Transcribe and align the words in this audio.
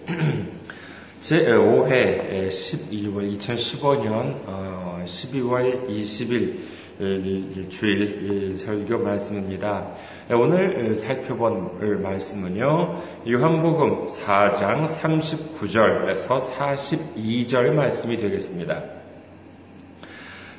제5회 1.21 2.49
12월 2.49 3.37
2015년 3.37 5.05
12월 5.05 5.87
20일 5.87 7.69
주일 7.69 8.57
설교 8.57 8.97
말씀입니다. 8.99 9.87
오늘 10.29 10.93
살펴본 10.95 12.01
말씀은요, 12.01 13.01
요한복음 13.27 14.05
4장 14.07 14.85
39절에서 14.87 16.39
42절 16.39 17.71
말씀이 17.71 18.17
되겠습니다. 18.17 18.83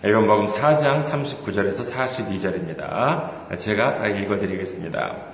요한복음 0.05 0.47
4장 0.47 1.03
39절에서 1.03 1.93
42절입니다. 1.93 3.59
제가 3.59 4.07
읽어드리겠습니다. 4.09 5.30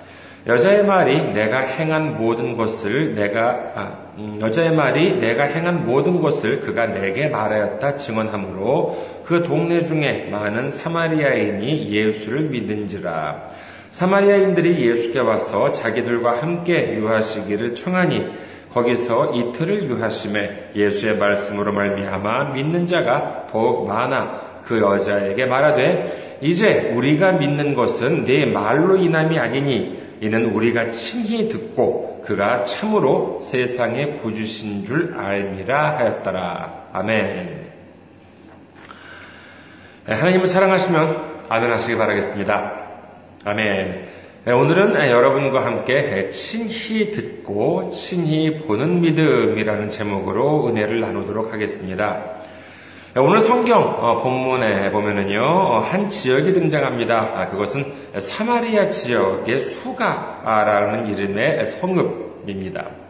여자의 0.46 0.84
말이 0.84 1.32
내가 1.32 1.58
행한 1.58 2.18
모든 2.18 2.56
것을 2.56 3.16
내가 3.16 3.72
아, 3.74 3.98
음, 4.16 4.38
여자의 4.40 4.72
말이 4.72 5.18
내가 5.18 5.42
행한 5.42 5.84
모든 5.84 6.20
것을 6.20 6.60
그가 6.60 6.86
내게 6.86 7.28
말하였다 7.28 7.96
증언하므로 7.96 8.96
그 9.24 9.42
동네 9.42 9.84
중에 9.84 10.28
많은 10.30 10.70
사마리아인이 10.70 11.90
예수를 11.90 12.42
믿은지라. 12.50 13.42
사마리아인들이 13.90 14.88
예수께 14.88 15.18
와서 15.18 15.72
자기들과 15.72 16.40
함께 16.40 16.94
유하시기를 16.94 17.74
청하니 17.74 18.26
거기서 18.72 19.34
이틀을 19.34 19.88
유하심에 19.88 20.72
예수의 20.76 21.16
말씀으로 21.16 21.72
말미암아 21.72 22.52
믿는 22.52 22.86
자가 22.86 23.48
더욱 23.50 23.88
많아 23.88 24.62
그 24.64 24.80
여자에게 24.80 25.46
말하되 25.46 26.38
이제 26.42 26.92
우리가 26.94 27.32
믿는 27.32 27.74
것은 27.74 28.26
네 28.26 28.44
말로 28.46 28.96
인함이 28.96 29.38
아니니 29.38 30.05
이는 30.20 30.46
우리가 30.46 30.90
친히 30.90 31.48
듣고 31.48 32.22
그가 32.24 32.64
참으로 32.64 33.38
세상의 33.40 34.18
구주신 34.18 34.84
줄 34.84 35.14
알미라 35.16 35.98
하였더라. 35.98 36.88
아멘. 36.92 37.66
네, 40.06 40.14
하나님을 40.14 40.46
사랑하시면 40.46 41.36
아멘 41.48 41.70
하시기 41.70 41.96
바라겠습니다. 41.96 42.72
아멘. 43.44 44.06
네, 44.44 44.52
오늘은 44.52 44.94
여러분과 45.10 45.64
함께 45.64 46.30
친히 46.30 47.10
듣고 47.10 47.90
친히 47.90 48.58
보는 48.60 49.00
믿음이라는 49.00 49.88
제목으로 49.88 50.68
은혜를 50.68 51.00
나누도록 51.00 51.52
하겠습니다. 51.52 52.36
네, 53.16 53.22
오늘 53.22 53.38
성경 53.38 53.80
어, 53.80 54.20
본문에 54.20 54.90
보면은요 54.92 55.40
어, 55.40 55.78
한 55.78 56.10
지역이 56.10 56.52
등장합니다. 56.52 57.30
아, 57.34 57.48
그것은 57.48 57.82
사마리아 58.18 58.88
지역의 58.88 59.58
수가라는 59.58 61.06
이름의 61.06 61.64
성읍입니다. 61.64 63.05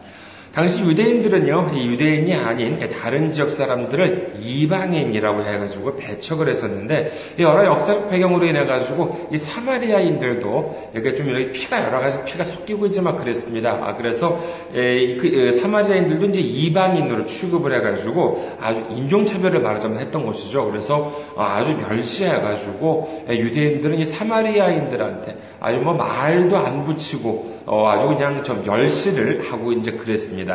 당시 0.57 0.81
유대인들은요, 0.81 1.71
유대인이 1.75 2.33
아닌 2.33 2.79
다른 2.89 3.31
지역 3.31 3.51
사람들을 3.51 4.37
이방인이라고 4.39 5.43
해가지고 5.43 5.97
배척을 5.97 6.49
했었는데, 6.49 7.11
여러 7.37 7.63
역사적 7.63 8.09
배경으로 8.09 8.43
인해가지고, 8.43 9.27
이 9.31 9.37
사마리아인들도 9.37 10.89
이렇게 10.95 11.13
좀 11.13 11.29
이렇게 11.29 11.51
피가 11.51 11.85
여러 11.85 11.99
가지 11.99 12.23
피가 12.25 12.43
섞이고 12.43 12.87
이제 12.87 13.01
막 13.01 13.17
그랬습니다. 13.17 13.69
아, 13.69 13.95
그래서, 13.97 14.41
그 14.73 15.51
사마리아인들도 15.61 16.25
이제 16.25 16.39
이방인으로 16.41 17.25
취급을 17.25 17.75
해가지고 17.75 18.57
아주 18.59 18.83
인종차별을 18.89 19.61
말하자면 19.61 19.99
했던 19.99 20.25
것이죠. 20.25 20.71
그래서 20.71 21.13
아주 21.37 21.77
멸시해가지고 21.77 23.25
유대인들은 23.29 23.99
이 23.99 24.05
사마리아인들한테 24.05 25.37
아주 25.59 25.77
뭐 25.81 25.93
말도 25.93 26.57
안 26.57 26.83
붙이고 26.83 27.57
어, 27.67 27.89
아주 27.89 28.07
그냥 28.07 28.43
좀 28.43 28.63
멸시를 28.65 29.51
하고 29.51 29.73
이제 29.73 29.91
그랬습니다. 29.91 30.46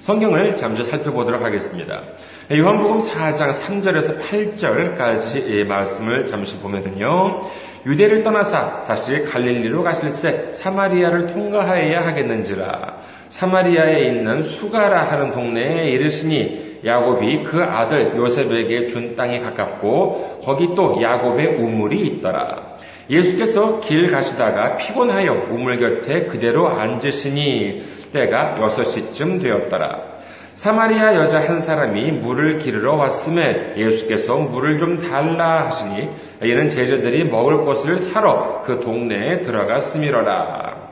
성경을 0.00 0.56
잠시 0.56 0.82
살펴보도록 0.82 1.42
하겠습니다. 1.42 2.02
요한복음 2.50 2.98
4장 2.98 3.52
3절에서 3.52 4.20
8절까지 4.20 5.64
말씀을 5.64 6.26
잠시 6.26 6.58
보면은요. 6.60 7.42
유대를 7.86 8.22
떠나사 8.22 8.84
다시 8.86 9.22
갈릴리로 9.22 9.84
가실새 9.84 10.50
사마리아를 10.50 11.28
통과하여야 11.28 12.06
하겠는지라 12.06 12.96
사마리아에 13.28 14.08
있는 14.08 14.40
수가라 14.40 15.04
하는 15.04 15.30
동네에 15.30 15.90
이르시니 15.90 16.80
야곱이 16.84 17.44
그 17.44 17.62
아들 17.62 18.16
요셉에게 18.16 18.86
준 18.86 19.14
땅이 19.14 19.40
가깝고 19.40 20.40
거기 20.44 20.74
또 20.74 21.00
야곱의 21.00 21.46
우물이 21.58 22.06
있더라. 22.08 22.72
예수께서 23.08 23.80
길 23.80 24.10
가시다가 24.10 24.76
피곤하여 24.76 25.48
우물 25.50 25.78
곁에 25.78 26.26
그대로 26.26 26.68
앉으시니 26.68 28.01
때가 28.12 28.56
6시쯤 28.60 29.42
되었더라. 29.42 30.12
사마리아 30.54 31.14
여자 31.16 31.40
한 31.40 31.58
사람이 31.58 32.12
물을 32.12 32.58
기르러 32.58 32.94
왔음에 32.94 33.74
예수께서 33.76 34.36
물을 34.36 34.78
좀 34.78 34.98
달라 34.98 35.66
하시니 35.66 36.10
이는 36.42 36.68
제자들이 36.68 37.24
먹을 37.24 37.64
것을 37.64 37.98
사러 37.98 38.62
그 38.62 38.80
동네에 38.80 39.40
들어갔음이로라. 39.40 40.91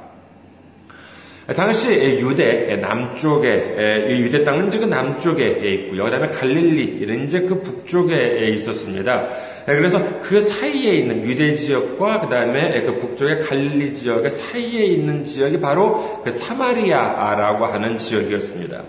당시 1.56 1.92
유대 2.20 2.76
남쪽에 2.76 4.08
유대 4.10 4.44
땅은 4.44 4.68
이제 4.68 4.78
그 4.78 4.84
남쪽에 4.84 5.48
있고요. 5.48 6.04
그다음에 6.04 6.28
갈릴리 6.28 6.98
이런 7.00 7.24
이제 7.24 7.40
그 7.40 7.60
북쪽에 7.60 8.50
있었습니다. 8.54 9.28
그래서 9.66 10.20
그 10.20 10.40
사이에 10.40 10.94
있는 10.98 11.24
유대 11.24 11.52
지역과 11.52 12.20
그 12.20 12.28
다음에 12.28 12.82
그 12.82 12.98
북쪽의 12.98 13.40
갈릴리 13.40 13.94
지역의 13.94 14.30
사이에 14.30 14.84
있는 14.84 15.24
지역이 15.24 15.60
바로 15.60 16.22
그 16.22 16.30
사마리아라고 16.30 17.66
하는 17.66 17.96
지역이었습니다. 17.96 18.82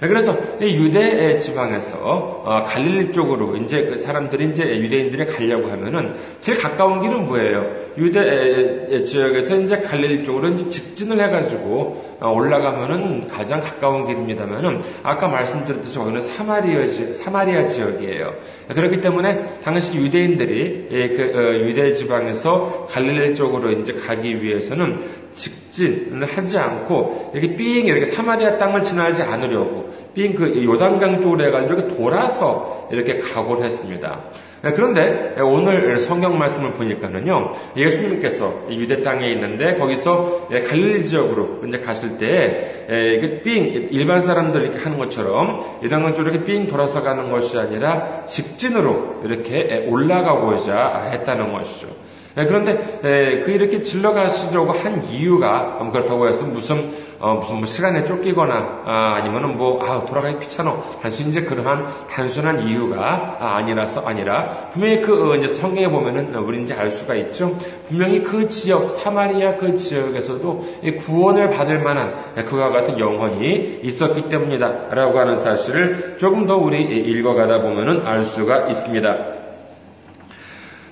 그래서 0.00 0.32
유대 0.60 1.38
지방에서 1.38 2.42
어, 2.44 2.62
갈릴리 2.62 3.12
쪽으로 3.12 3.56
이제 3.56 3.82
그 3.82 3.98
사람들이 3.98 4.50
이제 4.50 4.62
유대인들이 4.62 5.26
가려고 5.26 5.68
하면은 5.70 6.14
제일 6.40 6.58
가까운 6.58 7.02
길은 7.02 7.26
뭐예요? 7.26 7.64
유대 7.98 9.04
지역에서 9.04 9.56
이제 9.60 9.78
갈릴리 9.78 10.24
쪽으로 10.24 10.50
이제 10.50 10.68
직진을 10.68 11.20
해가지고 11.26 12.16
어, 12.20 12.30
올라가면은 12.30 13.26
가장 13.28 13.60
가까운 13.60 14.06
길입니다만은 14.06 14.82
아까 15.02 15.28
말씀드렸듯이 15.28 15.98
거기는 15.98 16.20
사마리아, 16.20 16.84
사마리아 17.12 17.66
지역이에요. 17.66 18.34
그렇기 18.68 19.00
때문에 19.00 19.60
당시 19.64 19.98
유대인들이 19.98 20.88
예, 20.90 21.08
그 21.08 21.22
어, 21.22 21.68
유대 21.68 21.92
지방에서 21.92 22.86
갈릴리 22.90 23.34
쪽으로 23.34 23.72
이제 23.72 23.92
가기 23.94 24.42
위해서는 24.42 25.28
직진을 25.34 26.26
하지 26.26 26.58
않고 26.58 27.32
이렇게 27.34 27.54
삥 27.54 27.86
이렇게 27.86 28.06
사마리아 28.06 28.56
땅을 28.56 28.82
지나지 28.82 29.22
않으려고 29.22 29.87
삥그 30.14 30.64
요단강 30.64 31.20
쪽으로 31.20 31.46
해가지고 31.46 31.96
돌아서 31.96 32.88
이렇게 32.90 33.18
각오를 33.18 33.64
했습니다. 33.64 34.20
네, 34.60 34.72
그런데 34.72 35.36
오늘 35.40 35.98
성경 35.98 36.36
말씀을 36.36 36.72
보니까는요, 36.72 37.52
예수님께서 37.76 38.64
유대 38.70 39.02
땅에 39.02 39.30
있는데 39.30 39.76
거기서 39.76 40.48
갈릴리 40.48 41.04
지역으로 41.04 41.60
이제 41.68 41.78
가실 41.78 42.18
때 42.18 42.86
이게 42.88 43.40
삥 43.42 43.88
일반 43.92 44.20
사람들 44.20 44.60
이렇게 44.62 44.80
하는 44.80 44.98
것처럼 44.98 45.78
요단강 45.84 46.14
쪽으로 46.14 46.32
이렇게 46.32 46.44
삥 46.44 46.66
돌아서 46.66 47.04
가는 47.04 47.30
것이 47.30 47.56
아니라 47.56 48.24
직진으로 48.26 49.20
이렇게 49.24 49.86
올라가고자 49.88 51.10
했다는 51.12 51.52
것이죠. 51.52 51.86
네, 52.34 52.46
그런데 52.46 52.98
그 53.44 53.50
이렇게 53.52 53.82
질러 53.82 54.12
가시려고 54.12 54.72
한 54.72 55.04
이유가 55.04 55.78
그렇다고 55.92 56.28
해서 56.28 56.46
무슨 56.46 56.90
어, 57.20 57.34
무슨 57.34 57.56
뭐 57.56 57.66
시간에 57.66 58.04
쫓기거나 58.04 58.82
아, 58.84 59.20
니면은 59.24 59.56
뭐 59.56 59.82
아, 59.84 60.04
돌아가기 60.04 60.38
귀찮어 60.38 60.84
단순히 61.02 61.30
이제 61.30 61.42
그러한 61.42 61.88
단순한 62.08 62.68
이유가 62.68 63.36
아, 63.40 63.60
니라서 63.62 64.06
아니라 64.06 64.70
분명히 64.72 65.00
그 65.00 65.32
어, 65.32 65.34
이제 65.34 65.48
성경에 65.48 65.88
보면은 65.88 66.34
우리 66.36 66.62
이제 66.62 66.74
알 66.74 66.90
수가 66.90 67.16
있죠. 67.16 67.56
분명히 67.88 68.22
그 68.22 68.48
지역 68.48 68.90
사마리아 68.90 69.56
그 69.56 69.74
지역에서도 69.74 70.64
구원을 70.98 71.50
받을 71.50 71.80
만한 71.80 72.44
그와 72.46 72.70
같은 72.70 72.98
영혼이 72.98 73.80
있었기 73.82 74.28
때문이다라고 74.28 75.18
하는 75.18 75.34
사실을 75.34 76.16
조금 76.18 76.46
더 76.46 76.56
우리 76.56 76.82
읽어가다 76.82 77.62
보면은 77.62 78.06
알 78.06 78.22
수가 78.22 78.68
있습니다. 78.68 79.37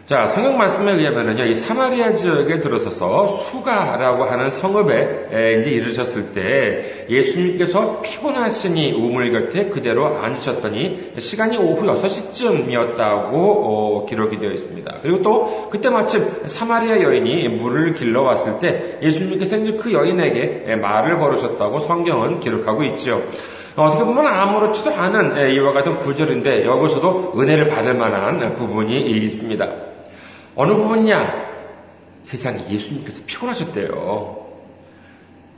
자, 0.06 0.24
성경 0.24 0.56
말씀에 0.56 0.92
의하면은요, 0.92 1.46
이 1.46 1.54
사마리아 1.54 2.12
지역에 2.12 2.60
들어서서 2.60 3.26
수가라고 3.26 4.22
하는 4.22 4.48
성읍에 4.48 5.58
이제 5.58 5.70
이르셨을 5.70 6.32
때 6.32 7.06
예수님께서 7.10 8.02
피곤하시니 8.02 8.92
우물 8.92 9.32
곁에 9.32 9.66
그대로 9.66 10.06
앉으셨더니 10.06 11.14
시간이 11.18 11.56
오후 11.56 11.84
6시쯤이었다고 11.86 13.32
어, 13.32 14.06
기록이 14.08 14.38
되어 14.38 14.52
있습니다. 14.52 14.98
그리고 15.02 15.22
또 15.22 15.68
그때 15.70 15.90
마침 15.90 16.24
사마리아 16.46 17.02
여인이 17.02 17.48
물을 17.48 17.94
길러 17.94 18.22
왔을 18.22 18.60
때 18.60 18.98
예수님께서 19.02 19.56
이제 19.56 19.72
그 19.72 19.92
여인에게 19.92 20.76
말을 20.76 21.18
걸으셨다고 21.18 21.80
성경은 21.80 22.38
기록하고 22.38 22.84
있지요. 22.84 23.20
어떻게 23.74 24.04
보면 24.04 24.24
아무렇지도 24.28 24.94
않은 24.94 25.52
이와 25.52 25.72
같은 25.72 25.98
구절인데 25.98 26.64
여기서도 26.64 27.34
은혜를 27.36 27.66
받을 27.66 27.94
만한 27.94 28.54
부분이 28.54 29.00
있습니다. 29.00 29.95
어느 30.56 30.72
부분이냐? 30.74 31.46
세상에 32.24 32.64
예수님께서 32.68 33.20
피곤하셨대요. 33.26 34.44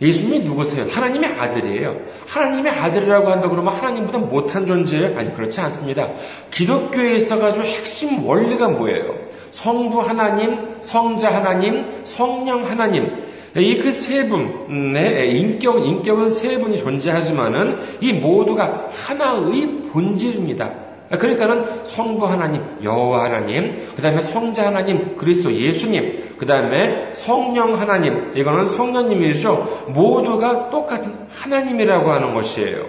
예수님이 0.01 0.41
누구세요? 0.41 0.87
하나님의 0.91 1.33
아들이에요. 1.33 1.97
하나님의 2.27 2.71
아들이라고 2.73 3.29
한다 3.29 3.49
그러면 3.49 3.75
하나님보다 3.75 4.19
못한 4.19 4.65
존재예요? 4.67 5.19
아니, 5.19 5.35
그렇지 5.35 5.61
않습니다. 5.61 6.09
기독교에 6.53 7.17
있어가지고 7.17 7.65
핵심 7.65 8.25
원리가 8.25 8.69
뭐예요? 8.69 9.15
성부 9.51 10.01
하나님, 10.01 10.77
성자 10.83 11.35
하나님, 11.35 12.05
성령 12.05 12.65
하나님. 12.71 13.27
이 13.57 13.81
그 13.81 13.91
세 13.91 14.29
분의 14.29 15.37
인격, 15.41 15.85
인격은 15.85 16.29
세 16.29 16.59
분이 16.59 16.79
존재하지만은 16.79 17.79
이 18.01 18.13
모두가 18.13 18.91
하나의 18.93 19.67
본질입니다. 19.91 20.71
그러니까는 21.17 21.85
성부 21.85 22.27
하나님, 22.27 22.63
여호와 22.83 23.25
하나님, 23.25 23.89
그 23.97 24.03
다음에 24.03 24.21
성자 24.21 24.67
하나님, 24.67 25.17
그리스도 25.17 25.53
예수님, 25.53 26.35
그 26.37 26.45
다음에 26.45 27.11
성령 27.15 27.81
하나님, 27.81 28.37
이거는 28.37 28.67
성령님이죠. 28.67 29.87
모두가 29.89 30.69
똑같은 30.69 31.15
하나님이라고 31.31 32.11
하는 32.11 32.35
것이에요. 32.35 32.85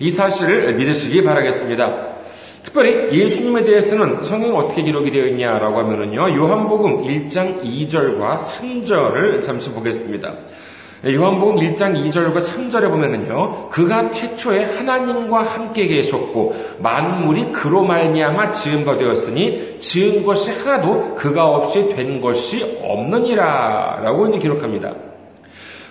이 0.00 0.10
사실을 0.10 0.74
믿으시기 0.74 1.22
바라겠습니다. 1.22 2.08
특별히 2.64 3.16
예수님에 3.16 3.64
대해서는 3.64 4.22
성경에 4.22 4.52
어떻게 4.56 4.82
기록이 4.82 5.10
되어 5.10 5.26
있냐라고 5.26 5.78
하면은요, 5.78 6.36
요한복음 6.36 7.04
1장 7.04 7.62
2절과 7.62 8.36
3절을 8.36 9.42
잠시 9.42 9.72
보겠습니다. 9.72 10.34
네, 11.02 11.14
요한복음 11.14 11.56
1장 11.56 11.94
2절과 11.94 12.40
3절에 12.40 12.90
보면은요. 12.90 13.70
그가 13.70 14.10
태초에 14.10 14.64
하나님과 14.64 15.40
함께 15.40 15.86
계셨고 15.86 16.54
만물이 16.78 17.52
그로 17.52 17.84
말미암아 17.84 18.50
지은 18.50 18.84
바 18.84 18.98
되었으니 18.98 19.78
지은 19.80 20.26
것이 20.26 20.50
하나도 20.50 21.14
그가 21.14 21.46
없이 21.46 21.88
된 21.88 22.20
것이 22.20 22.80
없느니라라고 22.82 24.28
이제 24.28 24.40
기록합니다. 24.40 24.92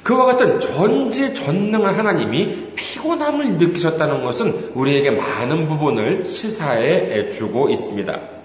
그와 0.04 0.26
같은 0.26 0.60
전지전능한 0.60 1.96
하나님이 1.96 2.74
피곤함을 2.76 3.58
느끼셨다는 3.58 4.24
것은 4.24 4.74
우리에게 4.76 5.10
많은 5.10 5.68
부분을 5.68 6.26
시사해 6.26 7.30
주고 7.30 7.72
있습니다. 7.72 8.39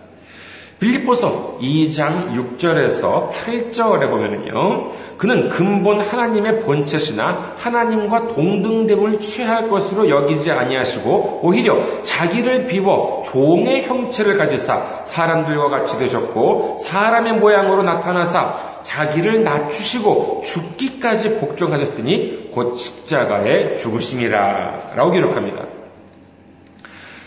빌립보서 0.85 1.57
2장 1.61 2.33
6절에서 2.59 3.31
8절에 3.31 4.11
보면은요, 4.11 4.91
그는 5.17 5.49
근본 5.49 6.01
하나님의 6.01 6.61
본체시나 6.61 7.55
하나님과 7.57 8.29
동등됨을 8.29 9.19
취할 9.19 9.69
것으로 9.69 10.11
여기지 10.11 10.53
아니하시고 10.53 11.41
오히려 11.43 12.03
자기를 12.03 12.67
비워 12.67 13.23
종의 13.25 13.85
형체를 13.85 14.37
가지사 14.37 15.05
사람들과 15.05 15.71
같이 15.71 15.99
되셨고 15.99 16.77
사람의 16.79 17.35
모양으로 17.35 17.83
나타나사 17.83 18.75
자기를 18.83 19.43
낮추시고 19.43 20.43
죽기까지 20.45 21.39
복종하셨으니 21.39 22.51
곧 22.53 22.77
십자가의 22.77 23.79
죽으심이라 23.79 24.93
라고 24.97 25.11
기록합니다. 25.13 25.74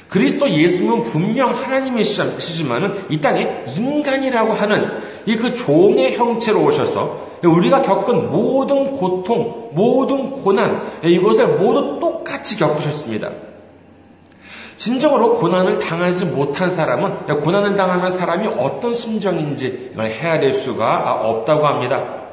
그리스도 0.09 0.49
예수님은 0.49 1.03
분명 1.03 1.53
하나님이시지만은 1.53 3.07
이 3.09 3.19
땅에 3.19 3.65
인간이라고 3.75 4.53
하는 4.53 5.01
이 5.25 5.35
그 5.35 5.53
종의 5.53 6.15
형체로 6.15 6.63
오셔서 6.63 7.27
우리가 7.43 7.81
겪은 7.81 8.31
모든 8.31 8.93
고통, 8.93 9.69
모든 9.73 10.31
고난, 10.31 10.81
이것을 11.03 11.47
모두 11.57 11.99
똑같이 11.99 12.57
겪으셨습니다. 12.57 13.29
진정으로 14.77 15.35
고난을 15.35 15.79
당하지 15.79 16.25
못한 16.25 16.69
사람은 16.69 17.25
고난을 17.41 17.75
당하는 17.75 18.09
사람이 18.09 18.47
어떤 18.57 18.93
심정인지 18.93 19.91
이걸 19.93 20.07
헤아릴 20.07 20.53
수가 20.53 21.21
없다고 21.23 21.67
합니다. 21.67 22.23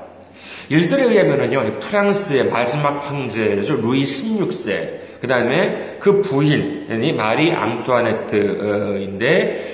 일설에 0.68 1.04
의하면요 1.04 1.80
프랑스의 1.80 2.50
마지막 2.50 3.10
황제죠, 3.10 3.76
루이 3.76 4.04
16세. 4.04 5.03
그 5.24 5.28
다음에 5.28 5.96
그 6.00 6.20
부인이 6.20 7.14
마리 7.14 7.50
앙투아네트인데, 7.50 8.20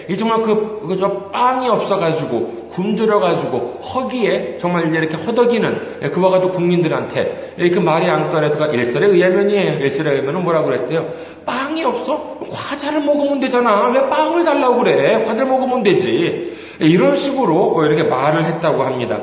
이 0.09 0.17
정말 0.17 0.43
그, 0.43 0.87
그 0.87 1.31
빵이 1.33 1.69
없어가지고, 1.69 2.69
굶주려가지고, 2.71 3.81
허기에 3.83 4.59
정말 4.59 4.95
이렇게 4.95 5.17
허덕이는 5.17 6.11
그와 6.13 6.31
같은 6.31 6.51
국민들한테, 6.51 7.55
그 7.59 7.81
마리 7.81 8.09
앙투아네트가 8.09 8.69
일설에 8.69 9.09
의하면이에요. 9.09 9.81
일설에 9.81 10.13
의하면 10.13 10.45
뭐라고 10.45 10.67
그랬대요? 10.67 11.09
빵이 11.45 11.83
없어? 11.83 12.39
과자를 12.49 13.01
먹으면 13.01 13.41
되잖아. 13.41 13.91
왜 13.91 14.09
빵을 14.09 14.45
달라고 14.45 14.77
그래? 14.85 15.25
과자를 15.25 15.51
먹으면 15.51 15.83
되지. 15.83 16.57
이런 16.79 17.17
식으로 17.17 17.75
이렇게 17.87 18.05
말을 18.05 18.45
했다고 18.45 18.85
합니다. 18.85 19.19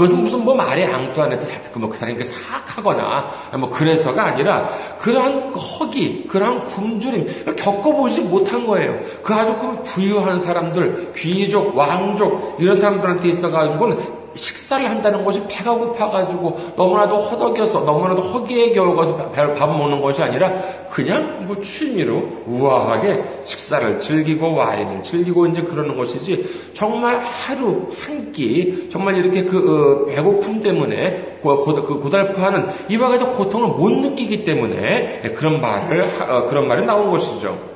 그것은 0.00 0.22
무슨 0.22 0.44
뭐 0.46 0.54
말이 0.54 0.82
앙투아네트 0.82 1.78
뭐그 1.78 1.94
사람이 1.98 2.16
그 2.16 2.24
사악하거나 2.24 3.58
뭐 3.58 3.68
그래서가 3.68 4.24
아니라 4.24 4.70
그러한 4.98 5.52
그 5.52 5.58
허기, 5.58 6.26
그러한 6.26 6.64
굶주림 6.64 7.54
겪어보지 7.54 8.22
못한 8.22 8.66
거예요. 8.66 8.98
그 9.22 9.34
아주 9.34 9.54
그 9.58 9.82
부유한 9.82 10.38
사람들, 10.38 11.12
귀족, 11.14 11.76
왕족 11.76 12.56
이런 12.58 12.74
사람들한테 12.76 13.28
있어가지고는 13.28 14.19
식사를 14.34 14.88
한다는 14.88 15.24
것이 15.24 15.42
배가 15.48 15.74
고파가지고 15.74 16.74
너무나도 16.76 17.16
허덕여서 17.16 17.80
너무나도 17.80 18.22
허기에 18.22 18.72
겨워가서 18.72 19.30
밥을 19.30 19.56
먹는 19.56 20.00
것이 20.00 20.22
아니라 20.22 20.52
그냥 20.90 21.46
뭐 21.46 21.60
취미로 21.60 22.22
우아하게 22.46 23.40
식사를 23.42 24.00
즐기고 24.00 24.54
와인을 24.54 25.02
즐기고 25.02 25.46
이제 25.48 25.62
그러는 25.62 25.96
것이지 25.96 26.72
정말 26.74 27.18
하루 27.18 27.88
한 28.04 28.20
끼 28.32 28.88
정말 28.90 29.16
이렇게 29.16 29.44
그 29.44 30.06
어, 30.06 30.06
배고픔 30.06 30.62
때문에 30.62 31.38
고, 31.42 31.64
그 31.64 32.00
고달프하는 32.00 32.68
이와 32.88 33.08
같은 33.08 33.32
고통을 33.32 33.68
못 33.68 33.90
느끼기 33.90 34.44
때문에 34.44 35.22
그런 35.36 35.60
말을 35.60 36.10
어, 36.28 36.46
그런 36.46 36.68
말이 36.68 36.84
나온 36.86 37.10
것이죠. 37.10 37.69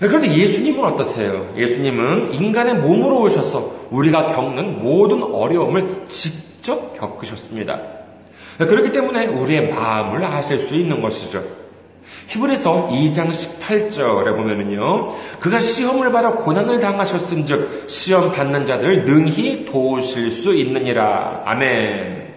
그런데 0.00 0.32
예수님은 0.32 0.84
어떠세요? 0.84 1.52
예수님은 1.56 2.32
인간의 2.32 2.74
몸으로 2.76 3.22
오셔서 3.22 3.88
우리가 3.90 4.26
겪는 4.28 4.82
모든 4.82 5.22
어려움을 5.22 6.04
직접 6.08 6.98
겪으셨습니다. 6.98 7.80
그렇기 8.58 8.92
때문에 8.92 9.26
우리의 9.26 9.70
마음을 9.70 10.24
아실 10.24 10.58
수 10.58 10.76
있는 10.76 11.00
것이죠. 11.00 11.42
히브리서 12.28 12.88
2장 12.92 13.30
18절에 13.30 14.36
보면은요, 14.36 15.14
그가 15.40 15.58
시험을 15.60 16.12
받아 16.12 16.32
고난을 16.32 16.80
당하셨은 16.80 17.46
즉 17.46 17.84
시험 17.88 18.32
받는 18.32 18.66
자들을 18.66 19.04
능히 19.04 19.64
도우실 19.64 20.30
수 20.30 20.54
있느니라. 20.54 21.42
아멘. 21.46 22.27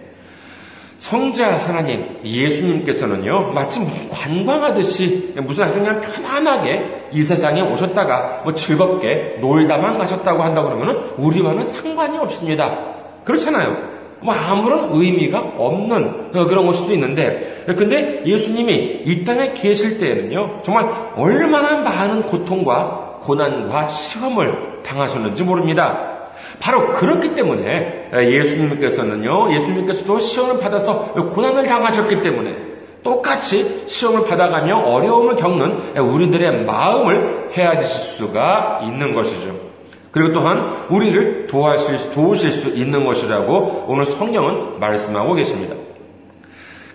성자 1.02 1.66
하나님, 1.66 2.20
예수님께서는요, 2.24 3.50
마치 3.54 3.80
관광하듯이, 4.08 5.34
무슨 5.42 5.64
아주 5.64 5.80
그냥 5.80 6.00
편안하게 6.00 7.08
이 7.10 7.24
세상에 7.24 7.60
오셨다가, 7.60 8.42
뭐 8.44 8.54
즐겁게 8.54 9.38
놀다만 9.40 9.98
가셨다고 9.98 10.40
한다 10.40 10.62
그러면은, 10.62 11.02
우리와는 11.18 11.64
상관이 11.64 12.18
없습니다. 12.18 12.78
그렇잖아요. 13.24 13.76
뭐 14.20 14.32
아무런 14.32 14.90
의미가 14.92 15.54
없는 15.58 16.30
그런 16.30 16.66
것일 16.66 16.86
수 16.86 16.92
있는데, 16.92 17.64
근데 17.66 18.22
예수님이 18.24 19.02
이 19.04 19.24
땅에 19.24 19.54
계실 19.54 19.98
때에는요, 19.98 20.60
정말 20.62 20.88
얼마나 21.16 21.80
많은 21.80 22.22
고통과 22.22 23.18
고난과 23.24 23.88
시험을 23.88 24.82
당하셨는지 24.84 25.42
모릅니다. 25.42 26.11
바로 26.60 26.92
그렇기 26.92 27.34
때문에 27.34 28.10
예수님께서는요, 28.14 29.54
예수님께서도 29.54 30.18
시험을 30.18 30.60
받아서 30.60 31.12
고난을 31.12 31.64
당하셨기 31.64 32.22
때문에 32.22 32.56
똑같이 33.02 33.84
시험을 33.88 34.28
받아가며 34.28 34.78
어려움을 34.78 35.36
겪는 35.36 35.98
우리들의 35.98 36.64
마음을 36.64 37.50
헤아리실 37.52 38.00
수가 38.16 38.82
있는 38.84 39.14
것이죠. 39.14 39.72
그리고 40.12 40.32
또한 40.32 40.86
우리를 40.90 41.46
도와실, 41.46 42.12
도우실 42.12 42.52
수 42.52 42.68
있는 42.68 43.04
것이라고 43.04 43.86
오늘 43.88 44.04
성령은 44.04 44.78
말씀하고 44.78 45.34
계십니다. 45.34 45.74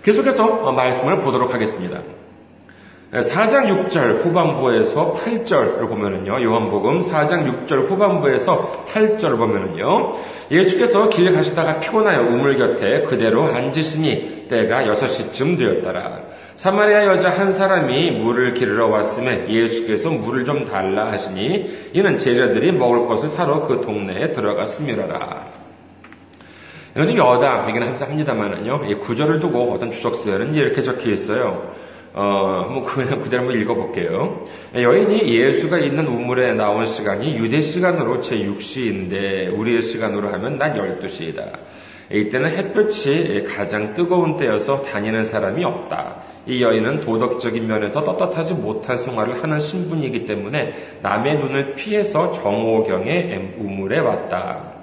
계속해서 0.02 0.72
말씀을 0.72 1.18
보도록 1.18 1.52
하겠습니다. 1.52 2.00
4장 3.12 3.88
6절 3.88 4.22
후반부에서 4.22 5.14
8절을 5.14 5.88
보면은요, 5.88 6.42
요한복음 6.44 6.98
4장 6.98 7.66
6절 7.66 7.88
후반부에서 7.88 8.84
8절을 8.86 9.38
보면은요, 9.38 10.12
예수께서 10.50 11.08
길 11.08 11.32
가시다가 11.32 11.78
피곤하여 11.78 12.20
우물 12.20 12.58
곁에 12.58 13.02
그대로 13.02 13.44
앉으시니 13.44 14.48
때가 14.50 14.82
6시쯤 14.82 15.58
되었더라. 15.58 16.20
사마리아 16.54 17.06
여자 17.06 17.30
한 17.30 17.50
사람이 17.50 18.10
물을 18.10 18.52
기르러 18.52 18.88
왔음에 18.88 19.46
예수께서 19.48 20.10
물을 20.10 20.44
좀 20.44 20.64
달라 20.66 21.10
하시니 21.10 21.90
이는 21.94 22.18
제자들이 22.18 22.72
먹을 22.72 23.06
것을 23.06 23.30
사러 23.30 23.62
그 23.62 23.80
동네에 23.80 24.32
들어갔음이라라. 24.32 25.46
좀 26.94 27.16
여담이긴 27.16 27.84
합니다만은요, 27.84 28.84
이 28.90 28.94
구절을 28.96 29.40
두고 29.40 29.72
어떤 29.72 29.90
주석서에는 29.90 30.54
이렇게 30.54 30.82
적혀 30.82 31.10
있어요. 31.10 31.87
어, 32.18 32.64
한번 32.64 32.82
그냥 32.82 33.20
그대로 33.22 33.44
한번 33.44 33.60
읽어볼게요. 33.60 34.44
여인이 34.74 35.32
예수가 35.32 35.78
있는 35.78 36.08
우물에 36.08 36.52
나온 36.54 36.84
시간이 36.84 37.36
유대 37.36 37.60
시간으로 37.60 38.20
제 38.22 38.36
6시인데 38.38 39.56
우리의 39.56 39.82
시간으로 39.82 40.28
하면 40.30 40.58
난 40.58 40.74
12시이다. 40.74 41.52
이때는 42.10 42.50
햇볕이 42.50 43.44
가장 43.44 43.94
뜨거운 43.94 44.36
때여서 44.36 44.82
다니는 44.82 45.22
사람이 45.22 45.62
없다. 45.62 46.16
이 46.46 46.60
여인은 46.60 47.02
도덕적인 47.02 47.68
면에서 47.68 48.02
떳떳하지 48.02 48.54
못한 48.54 48.96
생활을 48.96 49.40
하는 49.40 49.60
신분이기 49.60 50.26
때문에 50.26 50.72
남의 51.02 51.38
눈을 51.38 51.74
피해서 51.74 52.32
정오경에 52.32 53.54
우물에 53.58 54.00
왔다. 54.00 54.77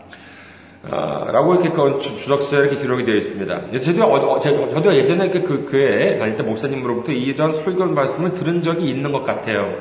어, 0.91 1.31
라고 1.31 1.55
이렇게 1.55 1.69
그 1.69 1.97
주석서에 1.99 2.67
이렇게 2.67 2.77
기록이 2.77 3.05
되어 3.05 3.15
있습니다. 3.15 3.79
저도, 3.79 4.03
어, 4.03 4.39
저도 4.39 4.95
예전에 4.95 5.29
그, 5.29 5.43
그 5.43 5.67
교회에 5.69 6.17
다닐 6.17 6.35
때 6.35 6.43
목사님으로부터 6.43 7.11
이런 7.11 7.51
설교 7.51 7.85
말씀을 7.85 8.33
들은 8.35 8.61
적이 8.61 8.89
있는 8.89 9.11
것 9.11 9.23
같아요. 9.23 9.79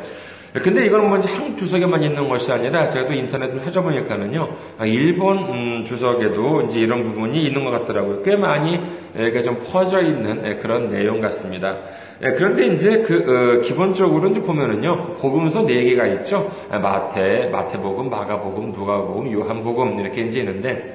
근데 0.62 0.86
이거는 0.86 1.08
뭔지 1.08 1.28
한국 1.28 1.58
주석에만 1.58 2.04
있는 2.04 2.28
것이 2.28 2.50
아니라 2.52 2.88
제가 2.88 3.08
또 3.08 3.12
인터넷을 3.12 3.60
찾아보니까는요, 3.64 4.48
아, 4.78 4.86
일본 4.86 5.38
음, 5.38 5.84
주석에도 5.84 6.62
이제 6.62 6.78
이런 6.78 7.02
부분이 7.02 7.42
있는 7.42 7.64
것 7.64 7.72
같더라고요. 7.72 8.22
꽤 8.22 8.36
많이 8.36 8.80
이렇게 9.16 9.42
좀 9.42 9.60
퍼져 9.64 10.00
있는 10.00 10.46
예, 10.46 10.54
그런 10.54 10.90
내용 10.90 11.18
같습니다. 11.18 11.78
예, 12.22 12.30
그런데 12.34 12.68
이제 12.68 13.02
그 13.02 13.58
어, 13.58 13.60
기본적으로 13.62 14.28
이제 14.28 14.40
보면은요 14.40 15.14
복음서 15.14 15.66
네 15.66 15.82
개가 15.82 16.06
있죠 16.06 16.48
아, 16.70 16.78
마태, 16.78 17.48
마태복음, 17.50 18.08
마가복음, 18.08 18.70
누가복음, 18.70 19.32
요한복음 19.32 19.98
이렇게 19.98 20.22
이제 20.22 20.38
있는데 20.38 20.93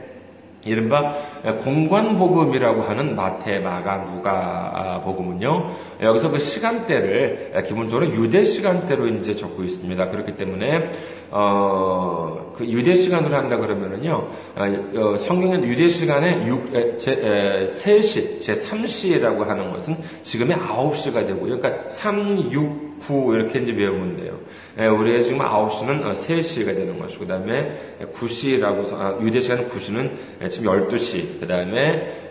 이른바 0.63 1.15
공관복음이라고 1.63 2.81
하는 2.81 3.15
마태, 3.15 3.59
마가, 3.59 4.05
누가 4.05 5.01
복음은요, 5.05 5.71
여기서 6.01 6.31
그 6.31 6.39
시간대를 6.39 7.63
기본적으로 7.67 8.09
유대 8.11 8.43
시간대로 8.43 9.07
이제 9.07 9.35
적고 9.35 9.63
있습니다. 9.63 10.09
그렇기 10.09 10.35
때문에, 10.35 10.91
어, 11.31 12.53
그 12.57 12.65
유대 12.65 12.95
시간으로 12.95 13.35
한다 13.35 13.57
그러면은요, 13.57 14.27
어, 14.55 15.17
성경의 15.17 15.63
유대 15.63 15.87
시간에 15.87 16.45
6, 16.47 16.97
제, 16.99 17.11
에, 17.11 17.65
3시, 17.65 18.41
제 18.41 18.53
3시라고 18.53 19.45
하는 19.45 19.71
것은 19.71 19.97
지금의 20.23 20.57
9시가 20.57 21.25
되고요. 21.25 21.59
그러니까 21.59 21.89
3, 21.89 22.51
6, 22.51 22.88
9 22.99 23.35
이렇게 23.35 23.59
이제 23.59 23.71
외우면 23.71 24.17
돼요. 24.17 24.39
예, 24.79 24.87
우리가 24.87 25.23
지금 25.23 25.39
9시는 25.39 26.13
3시가 26.13 26.69
어, 26.69 26.73
되는 26.73 26.99
것이고, 26.99 27.21
그 27.21 27.27
다음에 27.27 27.97
9시라고, 28.13 28.93
아, 28.93 29.19
유대 29.21 29.39
시간 29.39 29.67
9시는 29.67 30.49
지금 30.49 30.71
12시, 30.71 31.39
그 31.39 31.47
다음에, 31.47 32.29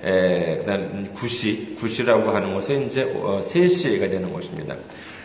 그 0.60 0.66
다음 0.66 1.10
9시, 1.14 1.76
9시라고 1.76 2.26
하는 2.26 2.54
것은 2.54 2.86
이제 2.86 3.04
3시가 3.04 4.06
어, 4.06 4.08
되는 4.08 4.32
것입니다. 4.32 4.76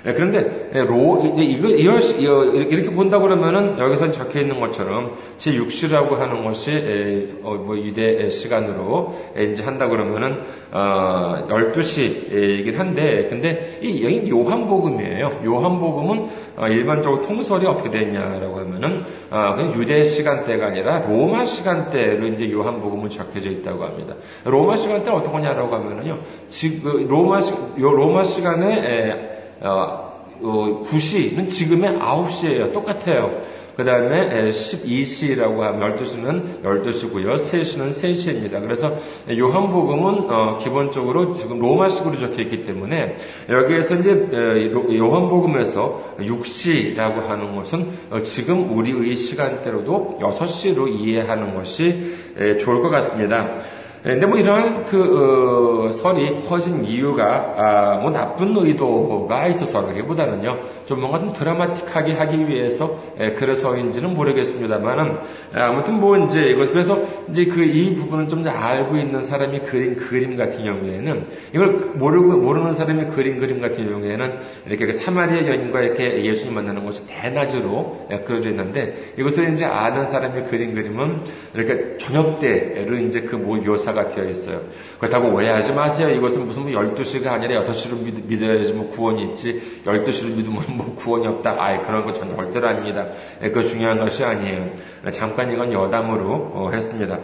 예, 0.05 0.11
그런데 0.11 0.69
예, 0.75 0.81
로 0.81 1.23
이거 1.37 1.69
이렇게 1.69 2.89
본다 2.89 3.19
그러면은 3.19 3.79
여기서 3.79 4.11
적혀 4.11 4.41
있는 4.41 4.59
것처럼 4.59 5.13
제 5.37 5.51
6시라고 5.53 6.17
하는 6.17 6.43
것이 6.43 7.39
어, 7.43 7.53
뭐 7.53 7.77
유대 7.77 8.29
시간으로 8.29 9.15
이제 9.37 9.63
한다 9.63 9.87
그러면은 9.87 10.41
어 10.71 11.47
12시이긴 11.47 12.75
한데 12.75 13.27
근데 13.29 13.79
이 13.81 14.03
여기 14.03 14.29
요한복음이에요. 14.29 15.41
요한복음은 15.45 16.29
어, 16.57 16.67
일반적으로 16.67 17.21
통설이 17.21 17.65
어떻게 17.65 17.89
되냐라고 17.89 18.59
하면은 18.59 19.05
어, 19.31 19.55
그냥 19.55 19.73
유대 19.73 20.03
시간대가 20.03 20.67
아니라 20.67 20.99
로마 21.07 21.45
시간대로 21.45 22.27
이제 22.27 22.51
요한복음은 22.51 23.09
적혀져 23.09 23.49
있다고 23.51 23.85
합니다. 23.85 24.15
로마 24.43 24.75
시간대 24.75 25.09
어떻게 25.11 25.33
하냐라고 25.33 25.73
하면은요. 25.73 26.19
지금 26.49 27.07
로마 27.07 27.39
로마 27.77 28.23
시간에 28.23 29.32
어, 29.63 30.13
어, 30.41 30.83
9시는 30.85 31.47
지금의 31.47 31.97
9시예요. 31.99 32.73
똑같아요. 32.73 33.41
그 33.75 33.83
다음에 33.83 34.51
12시라고 34.51 35.59
하면 35.59 35.97
12시는 35.97 36.61
12시고요. 36.61 37.35
3시는 37.35 37.89
3시입니다. 37.89 38.61
그래서 38.61 38.95
요한복음은 39.27 40.29
어, 40.29 40.57
기본적으로 40.57 41.33
지금 41.33 41.59
로마식으로 41.59 42.17
적혀 42.17 42.43
있기 42.43 42.65
때문에 42.65 43.17
여기에서 43.49 43.95
이제 43.95 44.29
요한복음에서 44.71 46.17
6시라고 46.19 47.25
하는 47.25 47.55
것은 47.55 47.87
어, 48.11 48.21
지금 48.21 48.77
우리의 48.77 49.15
시간대로도 49.15 50.19
6시로 50.21 50.87
이해하는 50.99 51.55
것이 51.55 52.15
좋을 52.59 52.81
것 52.81 52.89
같습니다. 52.89 53.59
예, 54.05 54.09
근데 54.11 54.25
뭐 54.25 54.37
이러한 54.37 54.85
그 54.85 55.87
어, 55.87 55.91
설이 55.91 56.41
퍼진 56.41 56.85
이유가 56.85 57.53
아, 57.57 57.97
뭐 57.97 58.11
나쁜 58.11 58.55
의도가 58.55 59.47
있어서라기보다는요 59.47 60.57
좀 60.85 61.01
뭔가 61.01 61.19
좀 61.19 61.33
드라마틱하게 61.33 62.13
하기 62.13 62.47
위해서 62.47 62.97
예, 63.19 63.31
그래서인지는 63.33 64.13
모르겠습니다만은 64.13 65.17
예, 65.57 65.59
아무튼 65.59 65.99
뭐 65.99 66.17
이제 66.17 66.49
이거 66.49 66.69
그래서 66.69 66.97
이제 67.29 67.45
그 67.45 67.73
이 67.73 67.95
부분을 67.95 68.27
좀 68.27 68.47
알고 68.47 68.97
있는 68.97 69.21
사람이 69.21 69.59
그린 69.61 69.95
그림 69.95 70.37
같은 70.37 70.63
경우에는 70.63 71.27
이걸 71.55 71.69
모르고 71.95 72.37
모르는 72.37 72.73
사람이 72.73 73.05
그린 73.15 73.39
그림 73.39 73.61
같은 73.61 73.89
경우에는 73.89 74.39
이렇게 74.67 74.85
그 74.85 74.93
사마리아 74.93 75.47
여인과 75.47 75.81
이렇게 75.81 76.25
예수님 76.25 76.53
만나는 76.53 76.85
것이 76.85 77.07
대낮으로 77.07 78.07
그려져 78.25 78.49
있는데 78.49 79.13
이것을 79.17 79.53
이제 79.53 79.65
아는 79.65 80.03
사람이 80.05 80.43
그린 80.49 80.75
그림은 80.75 81.21
이렇게 81.55 81.97
저녁 81.97 82.39
때로 82.39 82.97
이제 82.97 83.21
그 83.21 83.35
묘사 83.35 83.92
역사가 83.93 84.09
되어 84.09 84.25
있어요. 84.25 84.59
그렇다고 84.99 85.29
오해하지 85.29 85.73
마세요. 85.73 86.09
이것은 86.09 86.45
무슨 86.45 86.63
뭐 86.63 86.71
12시가 86.71 87.27
아니라 87.27 87.63
6시로 87.63 88.03
믿, 88.03 88.41
어야지뭐 88.41 88.89
구원이 88.89 89.23
있지. 89.29 89.81
12시로 89.85 90.35
믿으면 90.35 90.63
뭐 90.75 90.95
구원이 90.95 91.27
없다. 91.27 91.55
아예 91.59 91.79
그런 91.79 92.05
거 92.05 92.11
전혀 92.11 92.35
절대로 92.35 92.67
아닙니다. 92.67 93.07
예, 93.41 93.51
그 93.51 93.61
중요한 93.61 93.99
것이 93.99 94.23
아니에요. 94.23 94.71
잠깐 95.11 95.51
이건 95.51 95.71
여담으로 95.71 96.51
어, 96.53 96.69
했습니다. 96.73 97.19